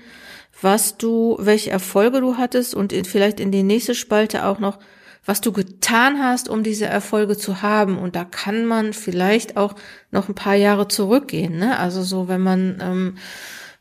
was 0.61 0.99
du, 0.99 1.37
welche 1.41 1.71
Erfolge 1.71 2.21
du 2.21 2.37
hattest 2.37 2.75
und 2.75 2.93
in, 2.93 3.05
vielleicht 3.05 3.41
in 3.41 3.53
die 3.53 3.63
nächste 3.63 3.95
Spalte 3.95 4.45
auch 4.45 4.59
noch, 4.59 4.79
was 5.25 5.41
du 5.41 5.53
getan 5.53 6.23
hast, 6.23 6.49
um 6.49 6.63
diese 6.63 6.87
Erfolge 6.87 7.37
zu 7.37 7.63
haben. 7.63 7.99
Und 7.99 8.17
da 8.17 8.25
kann 8.25 8.65
man 8.65 8.93
vielleicht 8.93 9.57
auch 9.57 9.75
noch 10.11 10.29
ein 10.29 10.35
paar 10.35 10.55
Jahre 10.55 10.89
zurückgehen. 10.89 11.59
Ne? 11.59 11.79
Also 11.79 12.03
so, 12.03 12.29
wenn 12.29 12.41
man 12.41 12.79
ähm, 12.81 13.19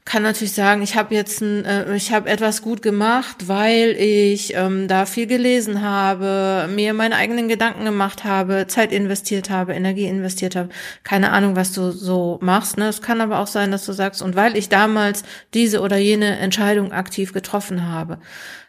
kann 0.07 0.23
natürlich 0.23 0.53
sagen, 0.53 0.81
ich 0.81 0.95
habe 0.95 1.13
jetzt 1.13 1.41
ein, 1.41 1.65
äh, 1.65 1.93
ich 1.97 2.13
habe 2.13 2.29
etwas 2.29 2.61
gut 2.61 2.81
gemacht, 2.81 3.49
weil 3.49 3.91
ich 3.99 4.55
ähm, 4.55 4.87
da 4.87 5.05
viel 5.05 5.27
gelesen 5.27 5.81
habe, 5.81 6.69
mir 6.73 6.93
meine 6.93 7.17
eigenen 7.17 7.49
Gedanken 7.49 7.83
gemacht 7.83 8.23
habe, 8.23 8.67
Zeit 8.67 8.93
investiert 8.93 9.49
habe, 9.49 9.73
Energie 9.73 10.05
investiert 10.05 10.55
habe. 10.55 10.69
Keine 11.03 11.31
Ahnung, 11.33 11.57
was 11.57 11.73
du 11.73 11.91
so 11.91 12.39
machst. 12.41 12.77
Ne? 12.77 12.87
Es 12.87 13.01
kann 13.01 13.19
aber 13.19 13.39
auch 13.39 13.47
sein, 13.47 13.69
dass 13.69 13.85
du 13.85 13.91
sagst, 13.91 14.21
und 14.21 14.37
weil 14.37 14.55
ich 14.55 14.69
damals 14.69 15.23
diese 15.53 15.81
oder 15.81 15.97
jene 15.97 16.37
Entscheidung 16.37 16.93
aktiv 16.93 17.33
getroffen 17.33 17.91
habe. 17.91 18.19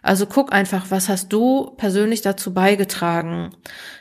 Also 0.02 0.26
guck 0.26 0.52
einfach, 0.52 0.86
was 0.88 1.08
hast 1.08 1.32
du 1.32 1.70
persönlich 1.76 2.20
dazu 2.20 2.52
beigetragen? 2.52 3.50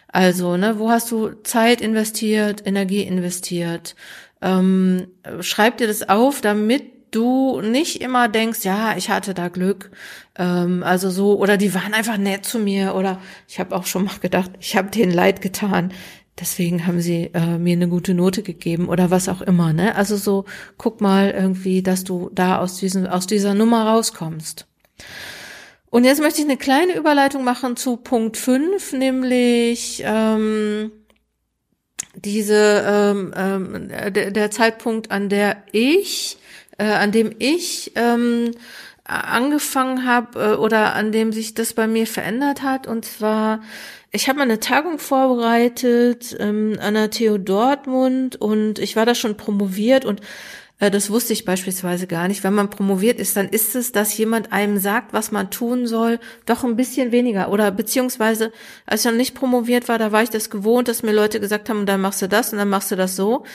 Also, 0.07 0.57
ne, 0.57 0.79
wo 0.79 0.89
hast 0.89 1.11
du 1.11 1.33
Zeit 1.43 1.81
investiert, 1.81 2.65
Energie 2.65 3.03
investiert? 3.03 3.95
Ähm, 4.41 5.07
schreib 5.41 5.77
dir 5.77 5.85
das 5.85 6.09
auf, 6.09 6.41
damit 6.41 6.96
du 7.11 7.61
nicht 7.61 8.01
immer 8.01 8.27
denkst, 8.27 8.63
ja, 8.63 8.95
ich 8.97 9.09
hatte 9.09 9.33
da 9.33 9.47
Glück, 9.47 9.91
ähm, 10.37 10.83
also 10.83 11.09
so, 11.09 11.37
oder 11.37 11.57
die 11.57 11.73
waren 11.73 11.93
einfach 11.93 12.17
nett 12.17 12.45
zu 12.45 12.59
mir, 12.59 12.95
oder 12.95 13.21
ich 13.47 13.59
habe 13.59 13.75
auch 13.75 13.85
schon 13.85 14.05
mal 14.05 14.17
gedacht, 14.21 14.51
ich 14.59 14.75
habe 14.75 14.89
denen 14.89 15.11
leid 15.11 15.41
getan, 15.41 15.93
deswegen 16.39 16.85
haben 16.85 17.01
sie 17.01 17.31
äh, 17.33 17.57
mir 17.57 17.73
eine 17.73 17.87
gute 17.87 18.13
Note 18.13 18.43
gegeben 18.43 18.89
oder 18.89 19.11
was 19.11 19.29
auch 19.29 19.41
immer, 19.41 19.73
ne? 19.73 19.95
Also 19.95 20.17
so, 20.17 20.45
guck 20.77 21.01
mal 21.01 21.31
irgendwie, 21.31 21.81
dass 21.81 22.03
du 22.03 22.29
da 22.33 22.59
aus 22.59 22.77
diesem, 22.77 23.05
aus 23.05 23.27
dieser 23.27 23.53
Nummer 23.53 23.87
rauskommst. 23.87 24.67
Und 25.89 26.03
jetzt 26.03 26.21
möchte 26.21 26.41
ich 26.41 26.47
eine 26.47 26.57
kleine 26.57 26.95
Überleitung 26.95 27.43
machen 27.43 27.77
zu 27.77 27.97
Punkt 27.97 28.37
5, 28.37 28.93
nämlich 28.93 30.03
ähm, 30.05 30.91
diese 32.15 32.83
ähm, 32.85 33.33
ähm, 33.35 34.13
der, 34.13 34.31
der 34.31 34.51
Zeitpunkt, 34.51 35.11
an 35.11 35.29
der 35.29 35.63
ich 35.71 36.37
äh, 36.77 36.85
an 36.85 37.11
dem 37.11 37.33
ich 37.39 37.91
ähm, 37.95 38.51
angefangen 39.03 40.05
habe 40.05 40.39
äh, 40.39 40.55
oder 40.55 40.95
an 40.95 41.11
dem 41.11 41.31
sich 41.31 41.53
das 41.53 41.73
bei 41.73 41.87
mir 41.87 42.07
verändert 42.07 42.61
hat. 42.61 42.87
Und 42.87 43.05
zwar, 43.05 43.61
ich 44.11 44.27
habe 44.27 44.39
mal 44.39 44.43
eine 44.43 44.59
Tagung 44.59 44.99
vorbereitet 44.99 46.35
ähm, 46.39 46.77
an 46.81 46.93
der 46.93 47.09
TU 47.09 47.37
Dortmund 47.37 48.35
und 48.35 48.79
ich 48.79 48.95
war 48.95 49.05
da 49.05 49.15
schon 49.15 49.37
promoviert 49.37 50.05
und 50.05 50.21
äh, 50.79 50.91
das 50.91 51.09
wusste 51.09 51.33
ich 51.33 51.45
beispielsweise 51.45 52.05
gar 52.05 52.27
nicht. 52.27 52.43
Wenn 52.43 52.53
man 52.53 52.69
promoviert 52.69 53.19
ist, 53.19 53.37
dann 53.37 53.47
ist 53.49 53.75
es, 53.75 53.91
dass 53.91 54.17
jemand 54.17 54.51
einem 54.51 54.77
sagt, 54.77 55.13
was 55.13 55.31
man 55.31 55.49
tun 55.49 55.87
soll, 55.87 56.19
doch 56.45 56.63
ein 56.63 56.75
bisschen 56.75 57.11
weniger. 57.11 57.49
Oder 57.49 57.71
beziehungsweise, 57.71 58.51
als 58.85 59.05
ich 59.05 59.11
noch 59.11 59.17
nicht 59.17 59.35
promoviert 59.35 59.87
war, 59.87 59.97
da 59.97 60.11
war 60.11 60.23
ich 60.23 60.29
das 60.29 60.49
gewohnt, 60.49 60.87
dass 60.87 61.03
mir 61.03 61.13
Leute 61.13 61.39
gesagt 61.39 61.69
haben, 61.69 61.85
dann 61.85 62.01
machst 62.01 62.21
du 62.21 62.27
das 62.27 62.51
und 62.51 62.59
dann 62.59 62.69
machst 62.69 62.91
du 62.91 62.95
das 62.95 63.15
so. 63.15 63.45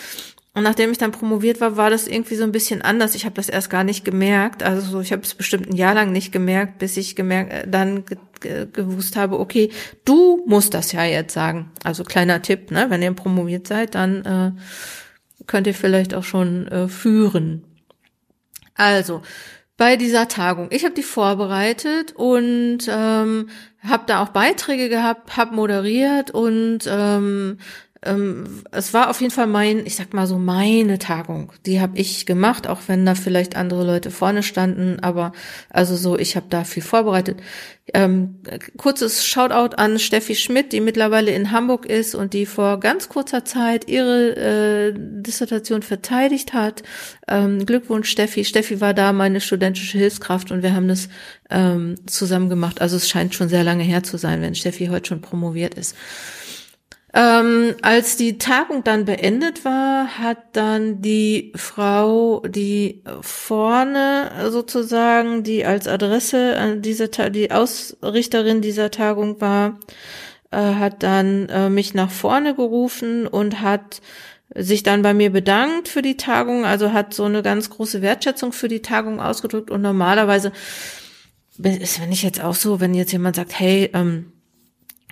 Und 0.54 0.64
nachdem 0.64 0.90
ich 0.90 0.98
dann 0.98 1.12
promoviert 1.12 1.60
war, 1.62 1.78
war 1.78 1.88
das 1.88 2.06
irgendwie 2.06 2.34
so 2.34 2.44
ein 2.44 2.52
bisschen 2.52 2.82
anders. 2.82 3.14
Ich 3.14 3.24
habe 3.24 3.34
das 3.34 3.48
erst 3.48 3.70
gar 3.70 3.84
nicht 3.84 4.04
gemerkt. 4.04 4.62
Also 4.62 4.82
so, 4.82 5.00
ich 5.00 5.12
habe 5.12 5.22
es 5.22 5.34
bestimmt 5.34 5.70
ein 5.70 5.76
Jahr 5.76 5.94
lang 5.94 6.12
nicht 6.12 6.30
gemerkt, 6.30 6.78
bis 6.78 6.98
ich 6.98 7.16
gemerkt, 7.16 7.52
äh, 7.52 7.68
dann 7.68 8.04
ge 8.04 8.18
ge 8.40 8.66
gewusst 8.70 9.16
habe, 9.16 9.38
okay, 9.38 9.70
du 10.04 10.44
musst 10.46 10.74
das 10.74 10.92
ja 10.92 11.04
jetzt 11.04 11.32
sagen. 11.32 11.70
Also 11.84 12.04
kleiner 12.04 12.42
Tipp, 12.42 12.70
ne? 12.70 12.86
Wenn 12.90 13.00
ihr 13.00 13.12
promoviert 13.12 13.66
seid, 13.66 13.94
dann 13.94 14.24
äh, 14.26 14.52
könnt 15.46 15.66
ihr 15.66 15.74
vielleicht 15.74 16.12
auch 16.12 16.24
schon 16.24 16.66
äh, 16.68 16.88
führen. 16.88 17.64
Also 18.74 19.22
bei 19.76 19.96
dieser 19.96 20.28
Tagung. 20.28 20.68
Ich 20.70 20.84
habe 20.84 20.94
die 20.94 21.02
vorbereitet 21.02 22.12
und 22.12 22.80
ähm, 22.88 23.48
habe 23.82 24.04
da 24.06 24.22
auch 24.22 24.28
Beiträge 24.28 24.88
gehabt, 24.88 25.36
habe 25.36 25.54
moderiert 25.54 26.30
und 26.30 26.80
ähm, 26.86 27.58
ähm, 28.04 28.64
es 28.72 28.92
war 28.92 29.10
auf 29.10 29.20
jeden 29.20 29.32
Fall 29.32 29.46
mein, 29.46 29.86
ich 29.86 29.94
sag 29.94 30.12
mal 30.12 30.26
so 30.26 30.36
meine 30.38 30.98
Tagung. 30.98 31.52
Die 31.66 31.80
habe 31.80 31.98
ich 31.98 32.26
gemacht, 32.26 32.66
auch 32.66 32.80
wenn 32.86 33.06
da 33.06 33.14
vielleicht 33.14 33.56
andere 33.56 33.84
Leute 33.84 34.10
vorne 34.10 34.42
standen, 34.42 34.98
aber 35.00 35.32
also 35.70 35.96
so, 35.96 36.18
ich 36.18 36.34
habe 36.34 36.46
da 36.48 36.64
viel 36.64 36.82
vorbereitet. 36.82 37.38
Ähm, 37.94 38.40
kurzes 38.76 39.24
Shoutout 39.24 39.76
an 39.76 39.98
Steffi 39.98 40.34
Schmidt, 40.34 40.72
die 40.72 40.80
mittlerweile 40.80 41.32
in 41.32 41.50
Hamburg 41.52 41.86
ist 41.86 42.14
und 42.14 42.32
die 42.32 42.46
vor 42.46 42.80
ganz 42.80 43.08
kurzer 43.08 43.44
Zeit 43.44 43.88
ihre 43.88 44.36
äh, 44.36 44.94
Dissertation 44.96 45.82
verteidigt 45.82 46.54
hat. 46.54 46.82
Ähm, 47.28 47.66
Glückwunsch, 47.66 48.08
Steffi. 48.08 48.44
Steffi 48.44 48.80
war 48.80 48.94
da 48.94 49.12
meine 49.12 49.40
studentische 49.40 49.98
Hilfskraft 49.98 50.50
und 50.50 50.62
wir 50.62 50.74
haben 50.74 50.88
das 50.88 51.08
ähm, 51.50 51.96
zusammen 52.06 52.48
gemacht. 52.48 52.80
Also 52.80 52.96
es 52.96 53.08
scheint 53.08 53.34
schon 53.34 53.48
sehr 53.48 53.64
lange 53.64 53.84
her 53.84 54.02
zu 54.02 54.16
sein, 54.16 54.42
wenn 54.42 54.54
Steffi 54.54 54.86
heute 54.86 55.08
schon 55.08 55.20
promoviert 55.20 55.74
ist. 55.74 55.96
Ähm, 57.14 57.74
als 57.82 58.16
die 58.16 58.38
Tagung 58.38 58.84
dann 58.84 59.04
beendet 59.04 59.66
war, 59.66 60.18
hat 60.18 60.38
dann 60.52 61.02
die 61.02 61.52
Frau, 61.56 62.40
die 62.46 63.02
vorne 63.20 64.30
sozusagen, 64.50 65.42
die 65.42 65.66
als 65.66 65.86
Adresse 65.88 66.56
an 66.56 66.80
dieser, 66.80 67.08
die 67.28 67.50
Ausrichterin 67.50 68.62
dieser 68.62 68.90
Tagung 68.90 69.42
war, 69.42 69.78
äh, 70.50 70.56
hat 70.56 71.02
dann 71.02 71.50
äh, 71.50 71.68
mich 71.68 71.92
nach 71.92 72.10
vorne 72.10 72.54
gerufen 72.54 73.26
und 73.26 73.60
hat 73.60 74.00
sich 74.54 74.82
dann 74.82 75.02
bei 75.02 75.12
mir 75.12 75.30
bedankt 75.30 75.88
für 75.88 76.02
die 76.02 76.16
Tagung, 76.16 76.64
also 76.64 76.92
hat 76.92 77.12
so 77.12 77.24
eine 77.24 77.42
ganz 77.42 77.68
große 77.68 78.00
Wertschätzung 78.00 78.52
für 78.52 78.68
die 78.68 78.82
Tagung 78.82 79.20
ausgedrückt. 79.20 79.70
Und 79.70 79.82
normalerweise 79.82 80.52
ist, 81.58 82.00
wenn 82.00 82.12
ich 82.12 82.22
jetzt 82.22 82.42
auch 82.42 82.54
so, 82.54 82.80
wenn 82.80 82.94
jetzt 82.94 83.12
jemand 83.12 83.36
sagt, 83.36 83.58
hey, 83.58 83.90
ähm, 83.92 84.32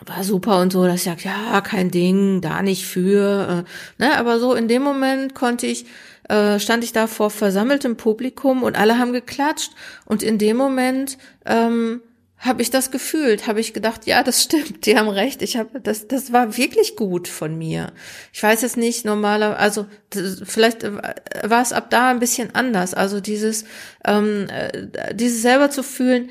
war 0.07 0.25
super 0.25 0.61
und 0.61 0.73
so, 0.73 0.85
dass 0.85 0.97
ich 0.97 1.02
sage, 1.04 1.23
ja, 1.25 1.61
kein 1.61 1.90
Ding, 1.90 2.40
da 2.40 2.62
nicht 2.62 2.87
für. 2.87 3.64
Äh, 3.99 4.02
ne? 4.02 4.16
Aber 4.19 4.38
so 4.38 4.54
in 4.54 4.69
dem 4.69 4.83
Moment 4.83 5.35
konnte 5.35 5.66
ich, 5.66 5.87
äh, 6.28 6.59
stand 6.59 6.85
ich 6.85 6.92
da 6.92 7.07
vor 7.07 7.30
versammeltem 7.30 7.97
Publikum 7.97 8.62
und 8.62 8.78
alle 8.78 8.99
haben 8.99 9.12
geklatscht. 9.12 9.73
Und 10.07 10.23
in 10.23 10.38
dem 10.38 10.57
Moment 10.57 11.19
ähm, 11.45 12.00
habe 12.40 12.62
ich 12.62 12.71
das 12.71 12.90
gefühlt, 12.90 13.47
habe 13.47 13.61
ich 13.61 13.75
gedacht, 13.75 14.07
ja, 14.07 14.23
das 14.23 14.42
stimmt, 14.42 14.87
die 14.87 14.97
haben 14.97 15.09
recht. 15.09 15.42
Ich 15.42 15.59
habe 15.59 15.78
das, 15.80 16.09
das 16.09 16.33
war 16.33 16.57
wirklich 16.57 16.97
gut 16.97 17.28
von 17.28 17.57
mir. 17.59 17.92
Ich 18.33 18.42
weiß 18.42 18.62
es 18.62 18.76
nicht 18.76 19.04
normaler, 19.04 19.59
also 19.59 19.87
das, 20.09 20.40
vielleicht 20.45 20.83
war 20.85 21.62
es 21.62 21.73
ab 21.73 21.90
da 21.90 22.11
ein 22.11 22.19
bisschen 22.19 22.54
anders. 22.54 22.95
Also 22.95 23.21
dieses, 23.21 23.64
ähm, 24.07 24.47
äh, 24.49 25.14
dieses 25.14 25.42
selber 25.42 25.71
zu 25.71 25.83
fühlen, 25.83 26.30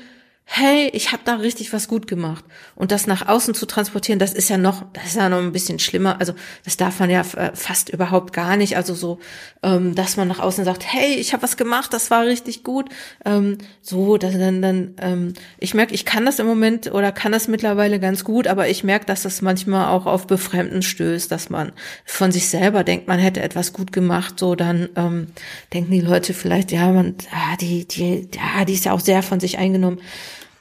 hey, 0.52 0.90
ich 0.94 1.12
habe 1.12 1.22
da 1.24 1.36
richtig 1.36 1.72
was 1.72 1.86
gut 1.86 2.08
gemacht. 2.08 2.44
Und 2.74 2.90
das 2.90 3.06
nach 3.06 3.28
außen 3.28 3.54
zu 3.54 3.66
transportieren, 3.66 4.18
das 4.18 4.34
ist 4.34 4.50
ja 4.50 4.58
noch, 4.58 4.84
das 4.92 5.04
ist 5.04 5.16
ja 5.16 5.28
noch 5.28 5.38
ein 5.38 5.52
bisschen 5.52 5.78
schlimmer. 5.78 6.16
Also 6.18 6.32
das 6.64 6.76
darf 6.76 6.98
man 6.98 7.08
ja 7.08 7.20
äh, 7.20 7.52
fast 7.54 7.88
überhaupt 7.88 8.32
gar 8.32 8.56
nicht. 8.56 8.76
Also 8.76 8.94
so, 8.94 9.20
ähm, 9.62 9.94
dass 9.94 10.16
man 10.16 10.26
nach 10.26 10.40
außen 10.40 10.64
sagt, 10.64 10.84
hey, 10.84 11.14
ich 11.14 11.32
habe 11.32 11.44
was 11.44 11.56
gemacht, 11.56 11.92
das 11.92 12.10
war 12.10 12.24
richtig 12.26 12.64
gut. 12.64 12.88
Ähm, 13.24 13.58
so, 13.80 14.16
dann, 14.16 14.60
dann, 14.60 14.94
ähm, 15.00 15.34
ich 15.60 15.74
merke, 15.74 15.94
ich 15.94 16.04
kann 16.04 16.26
das 16.26 16.40
im 16.40 16.46
Moment 16.46 16.92
oder 16.92 17.12
kann 17.12 17.30
das 17.30 17.46
mittlerweile 17.46 18.00
ganz 18.00 18.24
gut, 18.24 18.48
aber 18.48 18.68
ich 18.68 18.82
merke, 18.82 19.06
dass 19.06 19.22
das 19.22 19.42
manchmal 19.42 19.94
auch 19.94 20.06
auf 20.06 20.26
Befremden 20.26 20.82
stößt, 20.82 21.30
dass 21.30 21.48
man 21.48 21.70
von 22.04 22.32
sich 22.32 22.48
selber 22.48 22.82
denkt, 22.82 23.06
man 23.06 23.20
hätte 23.20 23.40
etwas 23.40 23.72
gut 23.72 23.92
gemacht. 23.92 24.40
So, 24.40 24.56
dann 24.56 24.88
ähm, 24.96 25.28
denken 25.72 25.92
die 25.92 26.00
Leute 26.00 26.34
vielleicht, 26.34 26.72
ja, 26.72 26.90
man, 26.90 27.14
ah, 27.30 27.56
die, 27.60 27.86
die, 27.86 28.28
ja, 28.34 28.64
die 28.64 28.74
ist 28.74 28.84
ja 28.84 28.92
auch 28.92 29.00
sehr 29.00 29.22
von 29.22 29.38
sich 29.38 29.56
eingenommen. 29.56 30.00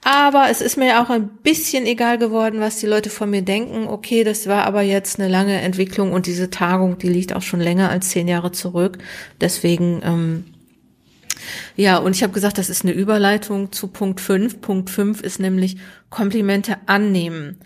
Aber 0.03 0.47
es 0.49 0.61
ist 0.61 0.77
mir 0.77 1.01
auch 1.01 1.09
ein 1.09 1.27
bisschen 1.27 1.85
egal 1.85 2.17
geworden, 2.17 2.61
was 2.61 2.77
die 2.77 2.87
Leute 2.87 3.09
von 3.09 3.29
mir 3.29 3.41
denken. 3.41 3.87
Okay, 3.87 4.23
das 4.23 4.47
war 4.47 4.63
aber 4.65 4.81
jetzt 4.81 5.19
eine 5.19 5.29
lange 5.29 5.59
Entwicklung 5.59 6.13
und 6.13 6.25
diese 6.25 6.49
Tagung, 6.49 6.97
die 6.97 7.09
liegt 7.09 7.33
auch 7.33 7.41
schon 7.41 7.59
länger 7.59 7.89
als 7.89 8.09
zehn 8.09 8.27
Jahre 8.27 8.51
zurück. 8.51 8.97
Deswegen, 9.41 10.01
ähm, 10.03 10.45
ja, 11.75 11.97
und 11.97 12.15
ich 12.15 12.23
habe 12.23 12.33
gesagt, 12.33 12.57
das 12.57 12.69
ist 12.69 12.83
eine 12.83 12.93
Überleitung 12.93 13.71
zu 13.71 13.87
Punkt 13.87 14.21
5. 14.21 14.61
Punkt 14.61 14.89
5 14.89 15.21
ist 15.21 15.39
nämlich 15.39 15.77
Komplimente 16.09 16.77
annehmen. 16.85 17.57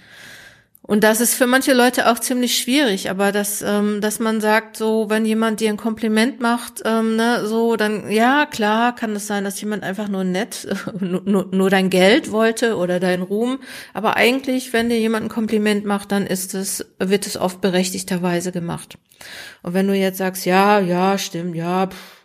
Und 0.86 1.06
das 1.06 1.22
ist 1.22 1.36
für 1.36 1.48
manche 1.48 1.74
Leute 1.74 2.12
auch 2.12 2.20
ziemlich 2.20 2.58
schwierig, 2.58 3.10
aber 3.10 3.32
dass, 3.32 3.62
ähm, 3.62 4.02
dass 4.02 4.20
man 4.20 4.42
sagt, 4.42 4.76
so, 4.76 5.10
wenn 5.10 5.26
jemand 5.26 5.62
dir 5.62 5.70
ein 5.70 5.78
Kompliment 5.78 6.42
macht, 6.42 6.82
ähm, 6.84 7.16
ne, 7.16 7.46
so, 7.48 7.78
dann, 7.78 8.12
ja, 8.12 8.46
klar, 8.46 8.94
kann 8.94 9.16
es 9.16 9.26
sein, 9.26 9.46
dass 9.46 9.62
jemand 9.62 9.84
einfach 9.84 10.10
nur 10.10 10.26
nett, 10.26 10.68
nur, 11.00 11.48
nur 11.50 11.70
dein 11.70 11.90
Geld 11.90 12.32
wollte 12.34 12.76
oder 12.76 13.00
dein 13.00 13.22
Ruhm. 13.22 13.60
Aber 13.94 14.18
eigentlich, 14.18 14.74
wenn 14.74 14.90
dir 14.90 15.00
jemand 15.00 15.26
ein 15.26 15.30
Kompliment 15.30 15.86
macht, 15.86 16.12
dann 16.12 16.28
ist 16.28 16.54
es, 16.54 16.86
wird 17.00 17.28
es 17.28 17.38
oft 17.38 17.62
berechtigterweise 17.62 18.52
gemacht. 18.52 18.98
Und 19.62 19.74
wenn 19.74 19.88
du 19.88 19.96
jetzt 19.96 20.18
sagst, 20.18 20.46
ja, 20.46 20.82
ja, 20.82 21.18
stimmt, 21.18 21.56
ja, 21.56 21.88
pff, 21.88 22.23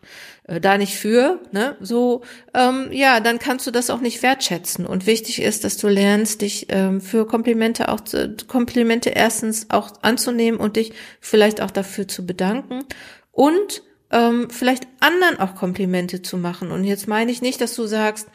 da 0.48 0.78
nicht 0.78 0.96
für, 0.96 1.40
ne, 1.52 1.76
so, 1.80 2.22
ähm, 2.54 2.88
ja, 2.90 3.20
dann 3.20 3.38
kannst 3.38 3.66
du 3.66 3.70
das 3.70 3.90
auch 3.90 4.00
nicht 4.00 4.22
wertschätzen. 4.22 4.86
Und 4.86 5.06
wichtig 5.06 5.42
ist, 5.42 5.62
dass 5.64 5.76
du 5.76 5.88
lernst, 5.88 6.40
dich 6.40 6.66
ähm, 6.70 7.00
für 7.00 7.26
Komplimente 7.26 7.90
auch 7.90 8.00
zu, 8.00 8.34
Komplimente 8.46 9.10
erstens 9.10 9.68
auch 9.68 9.92
anzunehmen 10.02 10.58
und 10.58 10.76
dich 10.76 10.92
vielleicht 11.20 11.60
auch 11.60 11.70
dafür 11.70 12.08
zu 12.08 12.24
bedanken 12.24 12.84
und 13.30 13.82
ähm, 14.10 14.48
vielleicht 14.50 14.88
anderen 15.00 15.38
auch 15.38 15.54
Komplimente 15.54 16.22
zu 16.22 16.38
machen. 16.38 16.70
Und 16.70 16.84
jetzt 16.84 17.08
meine 17.08 17.30
ich 17.30 17.42
nicht, 17.42 17.60
dass 17.60 17.74
du 17.74 17.86
sagst, 17.86 18.28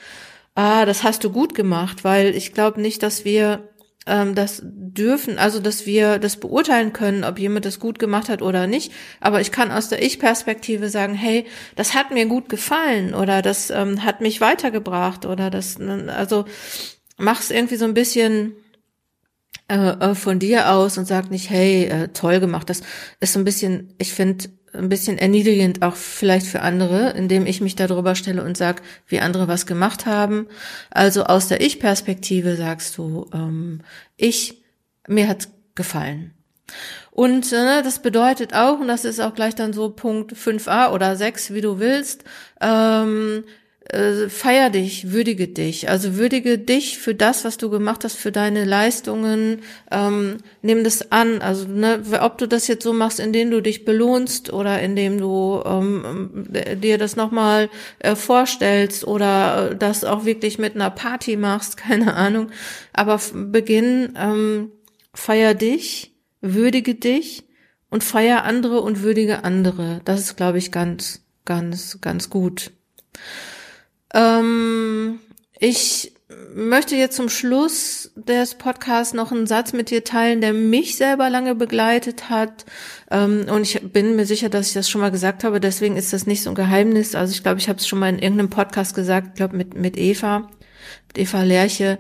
ah, 0.55 0.85
das 0.85 1.03
hast 1.03 1.23
du 1.23 1.31
gut 1.31 1.55
gemacht, 1.55 2.03
weil 2.03 2.35
ich 2.35 2.53
glaube 2.53 2.79
nicht, 2.79 3.01
dass 3.01 3.25
wir 3.25 3.69
ähm, 4.05 4.35
das 4.35 4.61
dürfen, 4.63 5.39
also 5.39 5.59
dass 5.59 5.85
wir 5.85 6.19
das 6.19 6.37
beurteilen 6.37 6.93
können, 6.93 7.23
ob 7.23 7.39
jemand 7.39 7.65
das 7.65 7.79
gut 7.79 7.99
gemacht 7.99 8.29
hat 8.29 8.41
oder 8.41 8.67
nicht. 8.67 8.91
Aber 9.19 9.41
ich 9.41 9.51
kann 9.51 9.71
aus 9.71 9.89
der 9.89 10.03
Ich-Perspektive 10.03 10.89
sagen, 10.89 11.13
hey, 11.13 11.45
das 11.75 11.93
hat 11.93 12.11
mir 12.11 12.25
gut 12.25 12.49
gefallen 12.49 13.13
oder 13.13 13.41
das 13.41 13.69
ähm, 13.69 14.03
hat 14.03 14.21
mich 14.21 14.41
weitergebracht 14.41 15.25
oder 15.25 15.49
das, 15.49 15.77
also 15.79 16.45
mach's 17.17 17.51
irgendwie 17.51 17.77
so 17.77 17.85
ein 17.85 17.93
bisschen 17.93 18.53
äh, 19.69 20.11
äh, 20.11 20.15
von 20.15 20.39
dir 20.39 20.71
aus 20.71 20.97
und 20.97 21.05
sag 21.05 21.31
nicht, 21.31 21.49
hey, 21.49 21.85
äh, 21.85 22.07
toll 22.09 22.39
gemacht. 22.39 22.69
Das 22.69 22.81
ist 23.19 23.33
so 23.33 23.39
ein 23.39 23.45
bisschen, 23.45 23.93
ich 23.97 24.13
finde, 24.13 24.49
ein 24.73 24.89
bisschen 24.89 25.17
erniedrigend 25.17 25.81
auch 25.81 25.95
vielleicht 25.95 26.47
für 26.47 26.61
andere, 26.61 27.11
indem 27.11 27.45
ich 27.45 27.61
mich 27.61 27.75
darüber 27.75 28.15
stelle 28.15 28.43
und 28.43 28.57
sag, 28.57 28.81
wie 29.07 29.19
andere 29.19 29.47
was 29.47 29.65
gemacht 29.65 30.05
haben. 30.05 30.47
Also 30.89 31.23
aus 31.23 31.47
der 31.47 31.61
Ich-Perspektive 31.61 32.55
sagst 32.55 32.97
du, 32.97 33.29
ähm, 33.33 33.81
ich, 34.17 34.63
mir 35.07 35.27
hat's 35.27 35.49
gefallen. 35.75 36.33
Und 37.11 37.53
äh, 37.53 37.83
das 37.83 37.99
bedeutet 37.99 38.53
auch, 38.53 38.79
und 38.79 38.87
das 38.87 39.05
ist 39.05 39.19
auch 39.19 39.35
gleich 39.35 39.53
dann 39.53 39.73
so 39.73 39.89
Punkt 39.89 40.33
5a 40.33 40.91
oder 40.91 41.15
6, 41.15 41.53
wie 41.53 41.61
du 41.61 41.79
willst, 41.79 42.23
ähm, 42.59 43.43
äh, 43.93 44.29
feier 44.29 44.69
dich, 44.69 45.11
würdige 45.11 45.47
dich. 45.47 45.89
Also 45.89 46.15
würdige 46.15 46.57
dich 46.57 46.97
für 46.97 47.15
das, 47.15 47.45
was 47.45 47.57
du 47.57 47.69
gemacht 47.69 48.03
hast, 48.03 48.17
für 48.17 48.31
deine 48.31 48.65
Leistungen. 48.65 49.61
Ähm, 49.91 50.37
nimm 50.61 50.83
das 50.83 51.11
an. 51.11 51.41
Also 51.41 51.67
ne, 51.67 52.01
ob 52.21 52.37
du 52.37 52.47
das 52.47 52.67
jetzt 52.67 52.83
so 52.83 52.93
machst, 52.93 53.19
indem 53.19 53.51
du 53.51 53.61
dich 53.61 53.85
belohnst 53.85 54.51
oder 54.51 54.81
indem 54.81 55.19
du 55.19 55.61
ähm, 55.65 56.47
dir 56.81 56.97
das 56.97 57.15
nochmal 57.15 57.69
äh, 57.99 58.15
vorstellst 58.15 59.05
oder 59.05 59.75
das 59.75 60.03
auch 60.03 60.25
wirklich 60.25 60.59
mit 60.59 60.75
einer 60.75 60.89
Party 60.89 61.37
machst, 61.37 61.77
keine 61.83 62.15
Ahnung. 62.15 62.49
Aber 62.93 63.19
beginn, 63.33 64.13
ähm, 64.17 64.71
feier 65.13 65.53
dich, 65.53 66.13
würdige 66.41 66.95
dich 66.95 67.43
und 67.89 68.03
feier 68.03 68.43
andere 68.43 68.81
und 68.81 69.03
würdige 69.03 69.43
andere. 69.43 70.01
Das 70.03 70.19
ist, 70.19 70.35
glaube 70.35 70.57
ich, 70.57 70.71
ganz, 70.71 71.21
ganz, 71.45 71.99
ganz 72.01 72.29
gut. 72.31 72.71
Ähm, 74.13 75.19
ich 75.59 76.13
möchte 76.55 76.95
jetzt 76.95 77.15
zum 77.15 77.29
Schluss 77.29 78.11
des 78.15 78.55
Podcasts 78.55 79.13
noch 79.13 79.31
einen 79.31 79.47
Satz 79.47 79.73
mit 79.73 79.89
dir 79.89 80.03
teilen, 80.03 80.41
der 80.41 80.53
mich 80.53 80.95
selber 80.97 81.29
lange 81.29 81.55
begleitet 81.55 82.29
hat. 82.29 82.65
Ähm, 83.11 83.45
und 83.49 83.63
ich 83.63 83.81
bin 83.91 84.15
mir 84.15 84.25
sicher, 84.25 84.49
dass 84.49 84.67
ich 84.67 84.73
das 84.73 84.89
schon 84.89 85.01
mal 85.01 85.11
gesagt 85.11 85.43
habe. 85.43 85.59
Deswegen 85.59 85.97
ist 85.97 86.13
das 86.13 86.27
nicht 86.27 86.43
so 86.43 86.49
ein 86.49 86.55
Geheimnis. 86.55 87.15
Also 87.15 87.33
ich 87.33 87.43
glaube, 87.43 87.59
ich 87.59 87.69
habe 87.69 87.79
es 87.79 87.87
schon 87.87 87.99
mal 87.99 88.09
in 88.09 88.19
irgendeinem 88.19 88.49
Podcast 88.49 88.95
gesagt. 88.95 89.29
Ich 89.29 89.35
glaube 89.35 89.57
mit 89.57 89.75
mit 89.75 89.97
Eva, 89.97 90.49
mit 91.07 91.17
Eva 91.17 91.43
Lerche. 91.43 91.99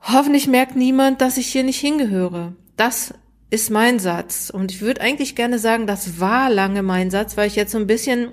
Hoffentlich 0.00 0.48
merkt 0.48 0.76
niemand, 0.76 1.20
dass 1.20 1.36
ich 1.36 1.46
hier 1.46 1.62
nicht 1.62 1.80
hingehöre. 1.80 2.54
Das 2.76 3.14
ist 3.50 3.70
mein 3.70 3.98
Satz. 3.98 4.50
Und 4.50 4.72
ich 4.72 4.80
würde 4.80 5.00
eigentlich 5.00 5.36
gerne 5.36 5.58
sagen, 5.58 5.86
das 5.86 6.18
war 6.18 6.50
lange 6.50 6.82
mein 6.82 7.10
Satz, 7.10 7.36
weil 7.36 7.46
ich 7.46 7.56
jetzt 7.56 7.72
so 7.72 7.78
ein 7.78 7.86
bisschen 7.86 8.32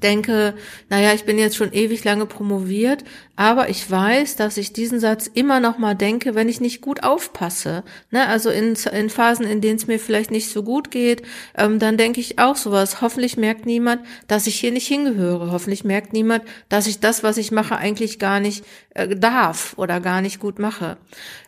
denke, 0.00 0.54
naja, 0.88 1.12
ich 1.14 1.24
bin 1.24 1.38
jetzt 1.38 1.56
schon 1.56 1.72
ewig 1.72 2.04
lange 2.04 2.26
promoviert, 2.26 3.04
aber 3.36 3.68
ich 3.68 3.88
weiß, 3.88 4.36
dass 4.36 4.56
ich 4.56 4.72
diesen 4.72 5.00
Satz 5.00 5.28
immer 5.32 5.60
noch 5.60 5.78
mal 5.78 5.94
denke, 5.94 6.34
wenn 6.34 6.48
ich 6.48 6.60
nicht 6.60 6.80
gut 6.80 7.04
aufpasse. 7.04 7.84
Ne? 8.10 8.26
Also 8.26 8.50
in, 8.50 8.74
in 8.92 9.10
Phasen, 9.10 9.46
in 9.46 9.60
denen 9.60 9.76
es 9.76 9.86
mir 9.86 9.98
vielleicht 9.98 10.30
nicht 10.30 10.50
so 10.50 10.62
gut 10.62 10.90
geht, 10.90 11.22
ähm, 11.56 11.78
dann 11.78 11.96
denke 11.96 12.20
ich 12.20 12.38
auch 12.38 12.56
sowas. 12.56 13.00
Hoffentlich 13.00 13.36
merkt 13.36 13.66
niemand, 13.66 14.02
dass 14.26 14.46
ich 14.46 14.58
hier 14.58 14.72
nicht 14.72 14.88
hingehöre. 14.88 15.52
Hoffentlich 15.52 15.84
merkt 15.84 16.12
niemand, 16.12 16.44
dass 16.68 16.86
ich 16.86 17.00
das, 17.00 17.22
was 17.22 17.36
ich 17.36 17.50
mache, 17.52 17.76
eigentlich 17.76 18.18
gar 18.18 18.40
nicht 18.40 18.64
äh, 18.90 19.14
darf 19.14 19.74
oder 19.76 20.00
gar 20.00 20.20
nicht 20.20 20.40
gut 20.40 20.58
mache. 20.58 20.96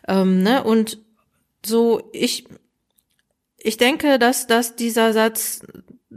Ähm, 0.07 0.41
ne? 0.43 0.63
Und 0.63 0.99
so, 1.65 2.09
ich, 2.13 2.47
ich 3.57 3.77
denke, 3.77 4.17
dass, 4.17 4.47
dass 4.47 4.75
dieser 4.75 5.13
Satz 5.13 5.61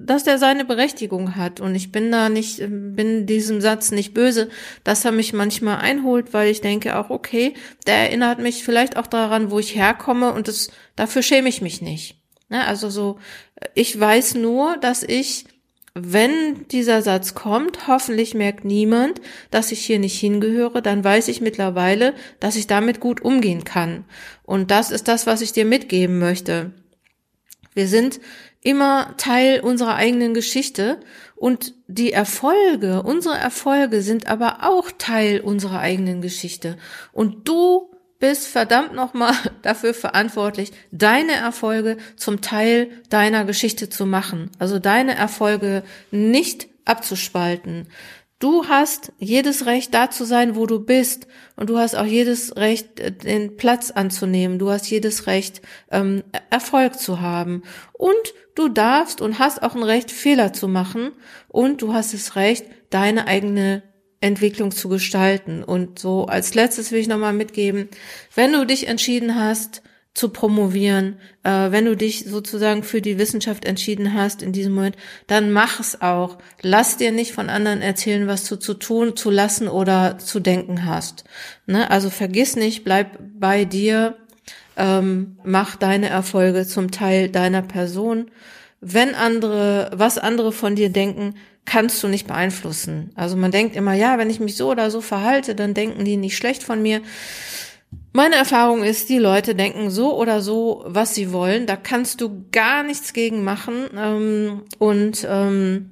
dass 0.07 0.25
der 0.25 0.38
seine 0.38 0.64
Berechtigung 0.64 1.37
hat. 1.37 1.61
Und 1.61 1.75
ich 1.75 1.93
bin 1.93 2.11
da 2.12 2.29
nicht, 2.29 2.62
bin 2.69 3.27
diesem 3.27 3.61
Satz 3.61 3.90
nicht 3.90 4.14
böse, 4.14 4.49
dass 4.85 5.05
er 5.05 5.12
mich 5.12 5.33
manchmal 5.33 5.79
einholt, 5.79 6.33
weil 6.33 6.51
ich 6.51 6.61
denke 6.61 6.97
auch, 6.99 7.11
okay, 7.11 7.55
der 7.87 7.97
erinnert 7.97 8.38
mich 8.38 8.64
vielleicht 8.64 8.97
auch 8.97 9.07
daran, 9.07 9.51
wo 9.51 9.59
ich 9.59 9.75
herkomme 9.75 10.33
und 10.33 10.49
das, 10.49 10.71
dafür 10.97 11.23
schäme 11.23 11.49
ich 11.49 11.62
mich 11.62 11.83
nicht. 11.83 12.21
Ja, 12.51 12.64
also 12.64 12.90
so, 12.90 13.19
ich 13.75 13.99
weiß 13.99 14.35
nur, 14.35 14.77
dass 14.77 15.03
ich 15.03 15.47
wenn 15.97 16.67
dieser 16.73 17.03
Satz 17.03 17.35
kommt, 17.35 17.87
hoffentlich 17.87 18.35
merkt 18.35 18.64
niemand, 18.64 19.21
dass 19.53 19.71
ich 19.71 19.85
hier 19.85 20.01
nicht 20.01 20.19
hingehöre, 20.19 20.83
dann 20.83 21.05
weiß 21.05 21.29
ich 21.29 21.40
mittlerweile, 21.40 22.14
dass 22.40 22.57
ich 22.57 22.67
damit 22.67 22.99
gut 22.99 23.23
umgehen 23.23 23.62
kann. 23.62 24.05
Und 24.43 24.73
das 24.73 24.90
ist 24.90 25.07
das, 25.07 25.29
was 25.29 25.40
ich 25.40 25.53
dir 25.53 25.64
mitgeben 25.64 26.19
möchte. 26.19 26.73
Wir 27.75 27.89
sind 27.89 28.21
immer 28.63 29.15
Teil 29.19 29.61
unserer 29.61 29.97
eigenen 29.97 30.33
Geschichte 30.33 31.01
und 31.37 31.75
die 31.87 32.13
Erfolge, 32.13 33.03
unsere 33.03 33.37
Erfolge 33.37 34.01
sind 34.01 34.27
aber 34.27 34.59
auch 34.63 34.91
Teil 34.97 35.41
unserer 35.41 35.81
eigenen 35.81 36.23
Geschichte. 36.23 36.79
Und 37.13 37.47
du 37.49 37.91
bist 38.19 38.47
verdammt 38.47 38.95
nochmal 38.95 39.35
dafür 39.63 39.93
verantwortlich, 39.93 40.73
deine 40.93 41.33
Erfolge 41.33 41.99
zum 42.17 42.41
Teil 42.41 42.91
deiner 43.11 43.45
Geschichte 43.45 43.91
zu 43.91 44.07
machen. 44.07 44.51
Also 44.59 44.79
deine 44.79 45.15
Erfolge 45.15 45.83
nicht 46.11 46.69
abzuspalten. 46.87 47.89
Du 48.40 48.66
hast 48.68 49.12
jedes 49.18 49.64
Recht, 49.66 49.94
da 49.94 50.11
zu 50.11 50.25
sein, 50.25 50.57
wo 50.57 50.66
du 50.66 50.81
bist. 50.81 51.27
Und 51.57 51.70
du 51.70 51.79
hast 51.79 51.94
auch 51.94 52.05
jedes 52.05 52.57
Recht, 52.57 53.01
äh, 53.01 53.12
den 53.12 53.57
Platz 53.57 53.90
anzunehmen. 53.90 54.59
Du 54.59 54.70
hast 54.70 54.90
jedes 54.90 55.27
Recht, 55.27 55.62
ähm, 55.90 56.25
Erfolg 56.51 56.99
zu 56.99 57.20
haben. 57.20 57.62
Und 57.92 58.35
du 58.55 58.68
darfst 58.68 59.20
und 59.20 59.38
hast 59.38 59.62
auch 59.62 59.75
ein 59.75 59.83
Recht, 59.83 60.11
Fehler 60.11 60.53
zu 60.53 60.68
machen. 60.68 61.12
Und 61.49 61.81
du 61.81 61.94
hast 61.94 62.12
das 62.12 62.37
Recht, 62.37 62.66
deine 62.90 63.27
eigene 63.27 63.83
Entwicklung 64.20 64.70
zu 64.70 64.88
gestalten. 64.88 65.62
Und 65.62 65.99
so 65.99 66.27
als 66.27 66.55
letztes 66.55 66.90
will 66.90 67.01
ich 67.01 67.09
nochmal 67.09 67.35
mitgeben, 67.35 67.88
wenn 68.35 68.53
du 68.53 68.66
dich 68.66 68.88
entschieden 68.88 69.35
hast, 69.35 69.83
zu 70.14 70.29
promovieren, 70.29 71.16
äh, 71.42 71.72
wenn 71.72 71.85
du 71.85 71.96
dich 71.96 72.24
sozusagen 72.24 72.85
für 72.85 73.03
die 73.03 73.18
Wissenschaft 73.18 73.64
entschieden 73.64 74.14
hast 74.14 74.42
in 74.42 74.53
diesem 74.53 74.72
Moment, 74.72 74.96
dann 75.27 75.50
mach 75.50 75.81
es 75.81 76.00
auch. 76.00 76.38
Lass 76.62 76.96
dir 76.96 77.11
nicht 77.11 77.33
von 77.33 77.50
anderen 77.50 77.83
erzählen, 77.83 78.29
was 78.29 78.48
du 78.48 78.57
zu 78.57 78.74
tun, 78.74 79.16
zu 79.16 79.31
lassen 79.31 79.66
oder 79.66 80.18
zu 80.18 80.38
denken 80.38 80.87
hast. 80.87 81.24
Ne? 81.66 81.90
Also 81.90 82.11
vergiss 82.11 82.55
nicht, 82.55 82.85
bleib 82.85 83.18
bei 83.38 83.64
dir, 83.64 84.16
ähm, 84.77 85.37
mach 85.42 85.74
deine 85.74 86.09
Erfolge 86.11 86.64
zum 86.64 86.92
Teil 86.92 87.29
deiner 87.29 87.62
Person. 87.62 88.31
Wenn 88.81 89.16
andere, 89.16 89.90
was 89.94 90.18
andere 90.18 90.53
von 90.53 90.77
dir 90.77 90.90
denken, 90.90 91.35
kannst 91.64 92.03
du 92.03 92.09
nicht 92.09 92.27
beeinflussen. 92.29 93.11
Also 93.16 93.37
man 93.37 93.50
denkt 93.50 93.74
immer, 93.74 93.94
ja, 93.94 94.18
wenn 94.18 94.31
ich 94.31 94.38
mich 94.38 94.57
so 94.57 94.70
oder 94.70 94.90
so 94.92 95.00
verhalte, 95.00 95.57
dann 95.57 95.74
denken 95.74 96.05
die 96.05 96.16
nicht 96.16 96.37
schlecht 96.37 96.62
von 96.62 96.83
mir. 96.83 97.00
Meine 98.16 98.37
Erfahrung 98.37 98.85
ist, 98.85 99.09
die 99.09 99.18
Leute 99.18 99.57
denken 99.57 99.90
so 99.90 100.16
oder 100.16 100.40
so, 100.40 100.85
was 100.87 101.16
sie 101.16 101.33
wollen. 101.33 101.66
Da 101.66 101.74
kannst 101.74 102.20
du 102.20 102.44
gar 102.53 102.85
nichts 102.85 103.12
gegen 103.12 103.42
machen. 103.42 103.88
Ähm, 103.96 104.62
und 104.79 105.27
ähm, 105.29 105.90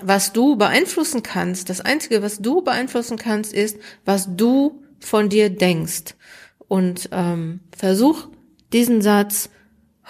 was 0.00 0.32
du 0.32 0.56
beeinflussen 0.56 1.22
kannst, 1.22 1.68
das 1.68 1.82
Einzige, 1.82 2.22
was 2.22 2.38
du 2.38 2.62
beeinflussen 2.62 3.18
kannst, 3.18 3.52
ist, 3.52 3.76
was 4.06 4.34
du 4.36 4.82
von 5.00 5.28
dir 5.28 5.50
denkst. 5.50 6.14
Und 6.66 7.10
ähm, 7.12 7.60
versuch 7.76 8.28
diesen 8.72 9.02
Satz, 9.02 9.50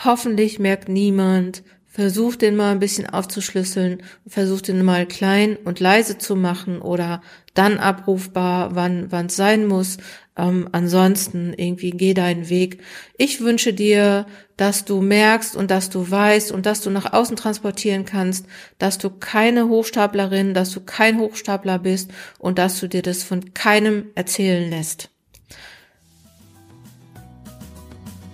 hoffentlich 0.05 0.61
merkt 0.61 0.89
niemand, 0.89 1.65
versuch 1.89 2.37
den 2.37 2.55
mal 2.55 2.71
ein 2.71 2.79
bisschen 2.79 3.11
aufzuschlüsseln, 3.11 4.05
versuch 4.29 4.61
den 4.61 4.85
mal 4.85 5.05
klein 5.05 5.57
und 5.57 5.81
leise 5.81 6.17
zu 6.17 6.37
machen 6.37 6.81
oder 6.81 7.23
dann 7.59 7.79
abrufbar, 7.79 8.75
wann 8.75 9.11
wann 9.11 9.27
es 9.27 9.37
sein 9.37 9.67
muss. 9.67 9.99
Ähm, 10.37 10.69
ansonsten 10.71 11.53
irgendwie 11.57 11.91
geh 11.91 12.15
deinen 12.15 12.49
Weg. 12.49 12.81
Ich 13.17 13.41
wünsche 13.41 13.75
dir, 13.75 14.27
dass 14.57 14.85
du 14.85 15.01
merkst 15.01 15.57
und 15.57 15.71
dass 15.71 15.91
du 15.91 16.09
weißt 16.09 16.53
und 16.53 16.65
dass 16.67 16.81
du 16.81 16.91
nach 16.91 17.13
außen 17.13 17.37
transportieren 17.37 18.05
kannst, 18.05 18.47
dass 18.79 18.99
du 18.99 19.11
keine 19.11 19.69
Hochstaplerin, 19.69 20.55
dass 20.55 20.71
du 20.71 20.81
kein 20.81 21.19
Hochstapler 21.19 21.81
bist 21.81 22.13
und 22.39 22.59
dass 22.59 22.79
du 22.79 22.89
dir 22.89 23.03
das 23.03 23.25
von 23.25 23.53
keinem 23.53 24.07
erzählen 24.15 24.71
lässt. 24.71 25.11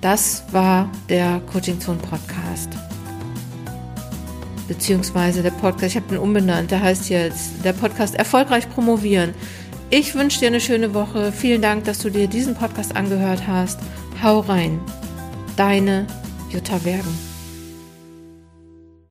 Das 0.02 0.44
war 0.52 0.92
der 1.08 1.40
Coaching 1.50 1.80
Zone 1.80 1.98
Podcast 1.98 2.68
beziehungsweise 4.68 5.42
der 5.42 5.50
Podcast, 5.50 5.94
ich 5.94 5.96
habe 5.96 6.08
den 6.08 6.18
umbenannt, 6.18 6.70
der 6.70 6.80
heißt 6.80 7.10
jetzt 7.10 7.64
der 7.64 7.72
Podcast 7.72 8.14
Erfolgreich 8.14 8.68
promovieren. 8.70 9.34
Ich 9.90 10.14
wünsche 10.14 10.40
dir 10.40 10.48
eine 10.48 10.60
schöne 10.60 10.94
Woche. 10.94 11.32
Vielen 11.32 11.62
Dank, 11.62 11.84
dass 11.84 11.98
du 11.98 12.10
dir 12.10 12.26
diesen 12.26 12.54
Podcast 12.54 12.96
angehört 12.96 13.46
hast. 13.46 13.78
Hau 14.22 14.40
rein. 14.40 14.80
Deine 15.56 16.06
Jutta 16.50 16.84
Wergen. 16.84 17.33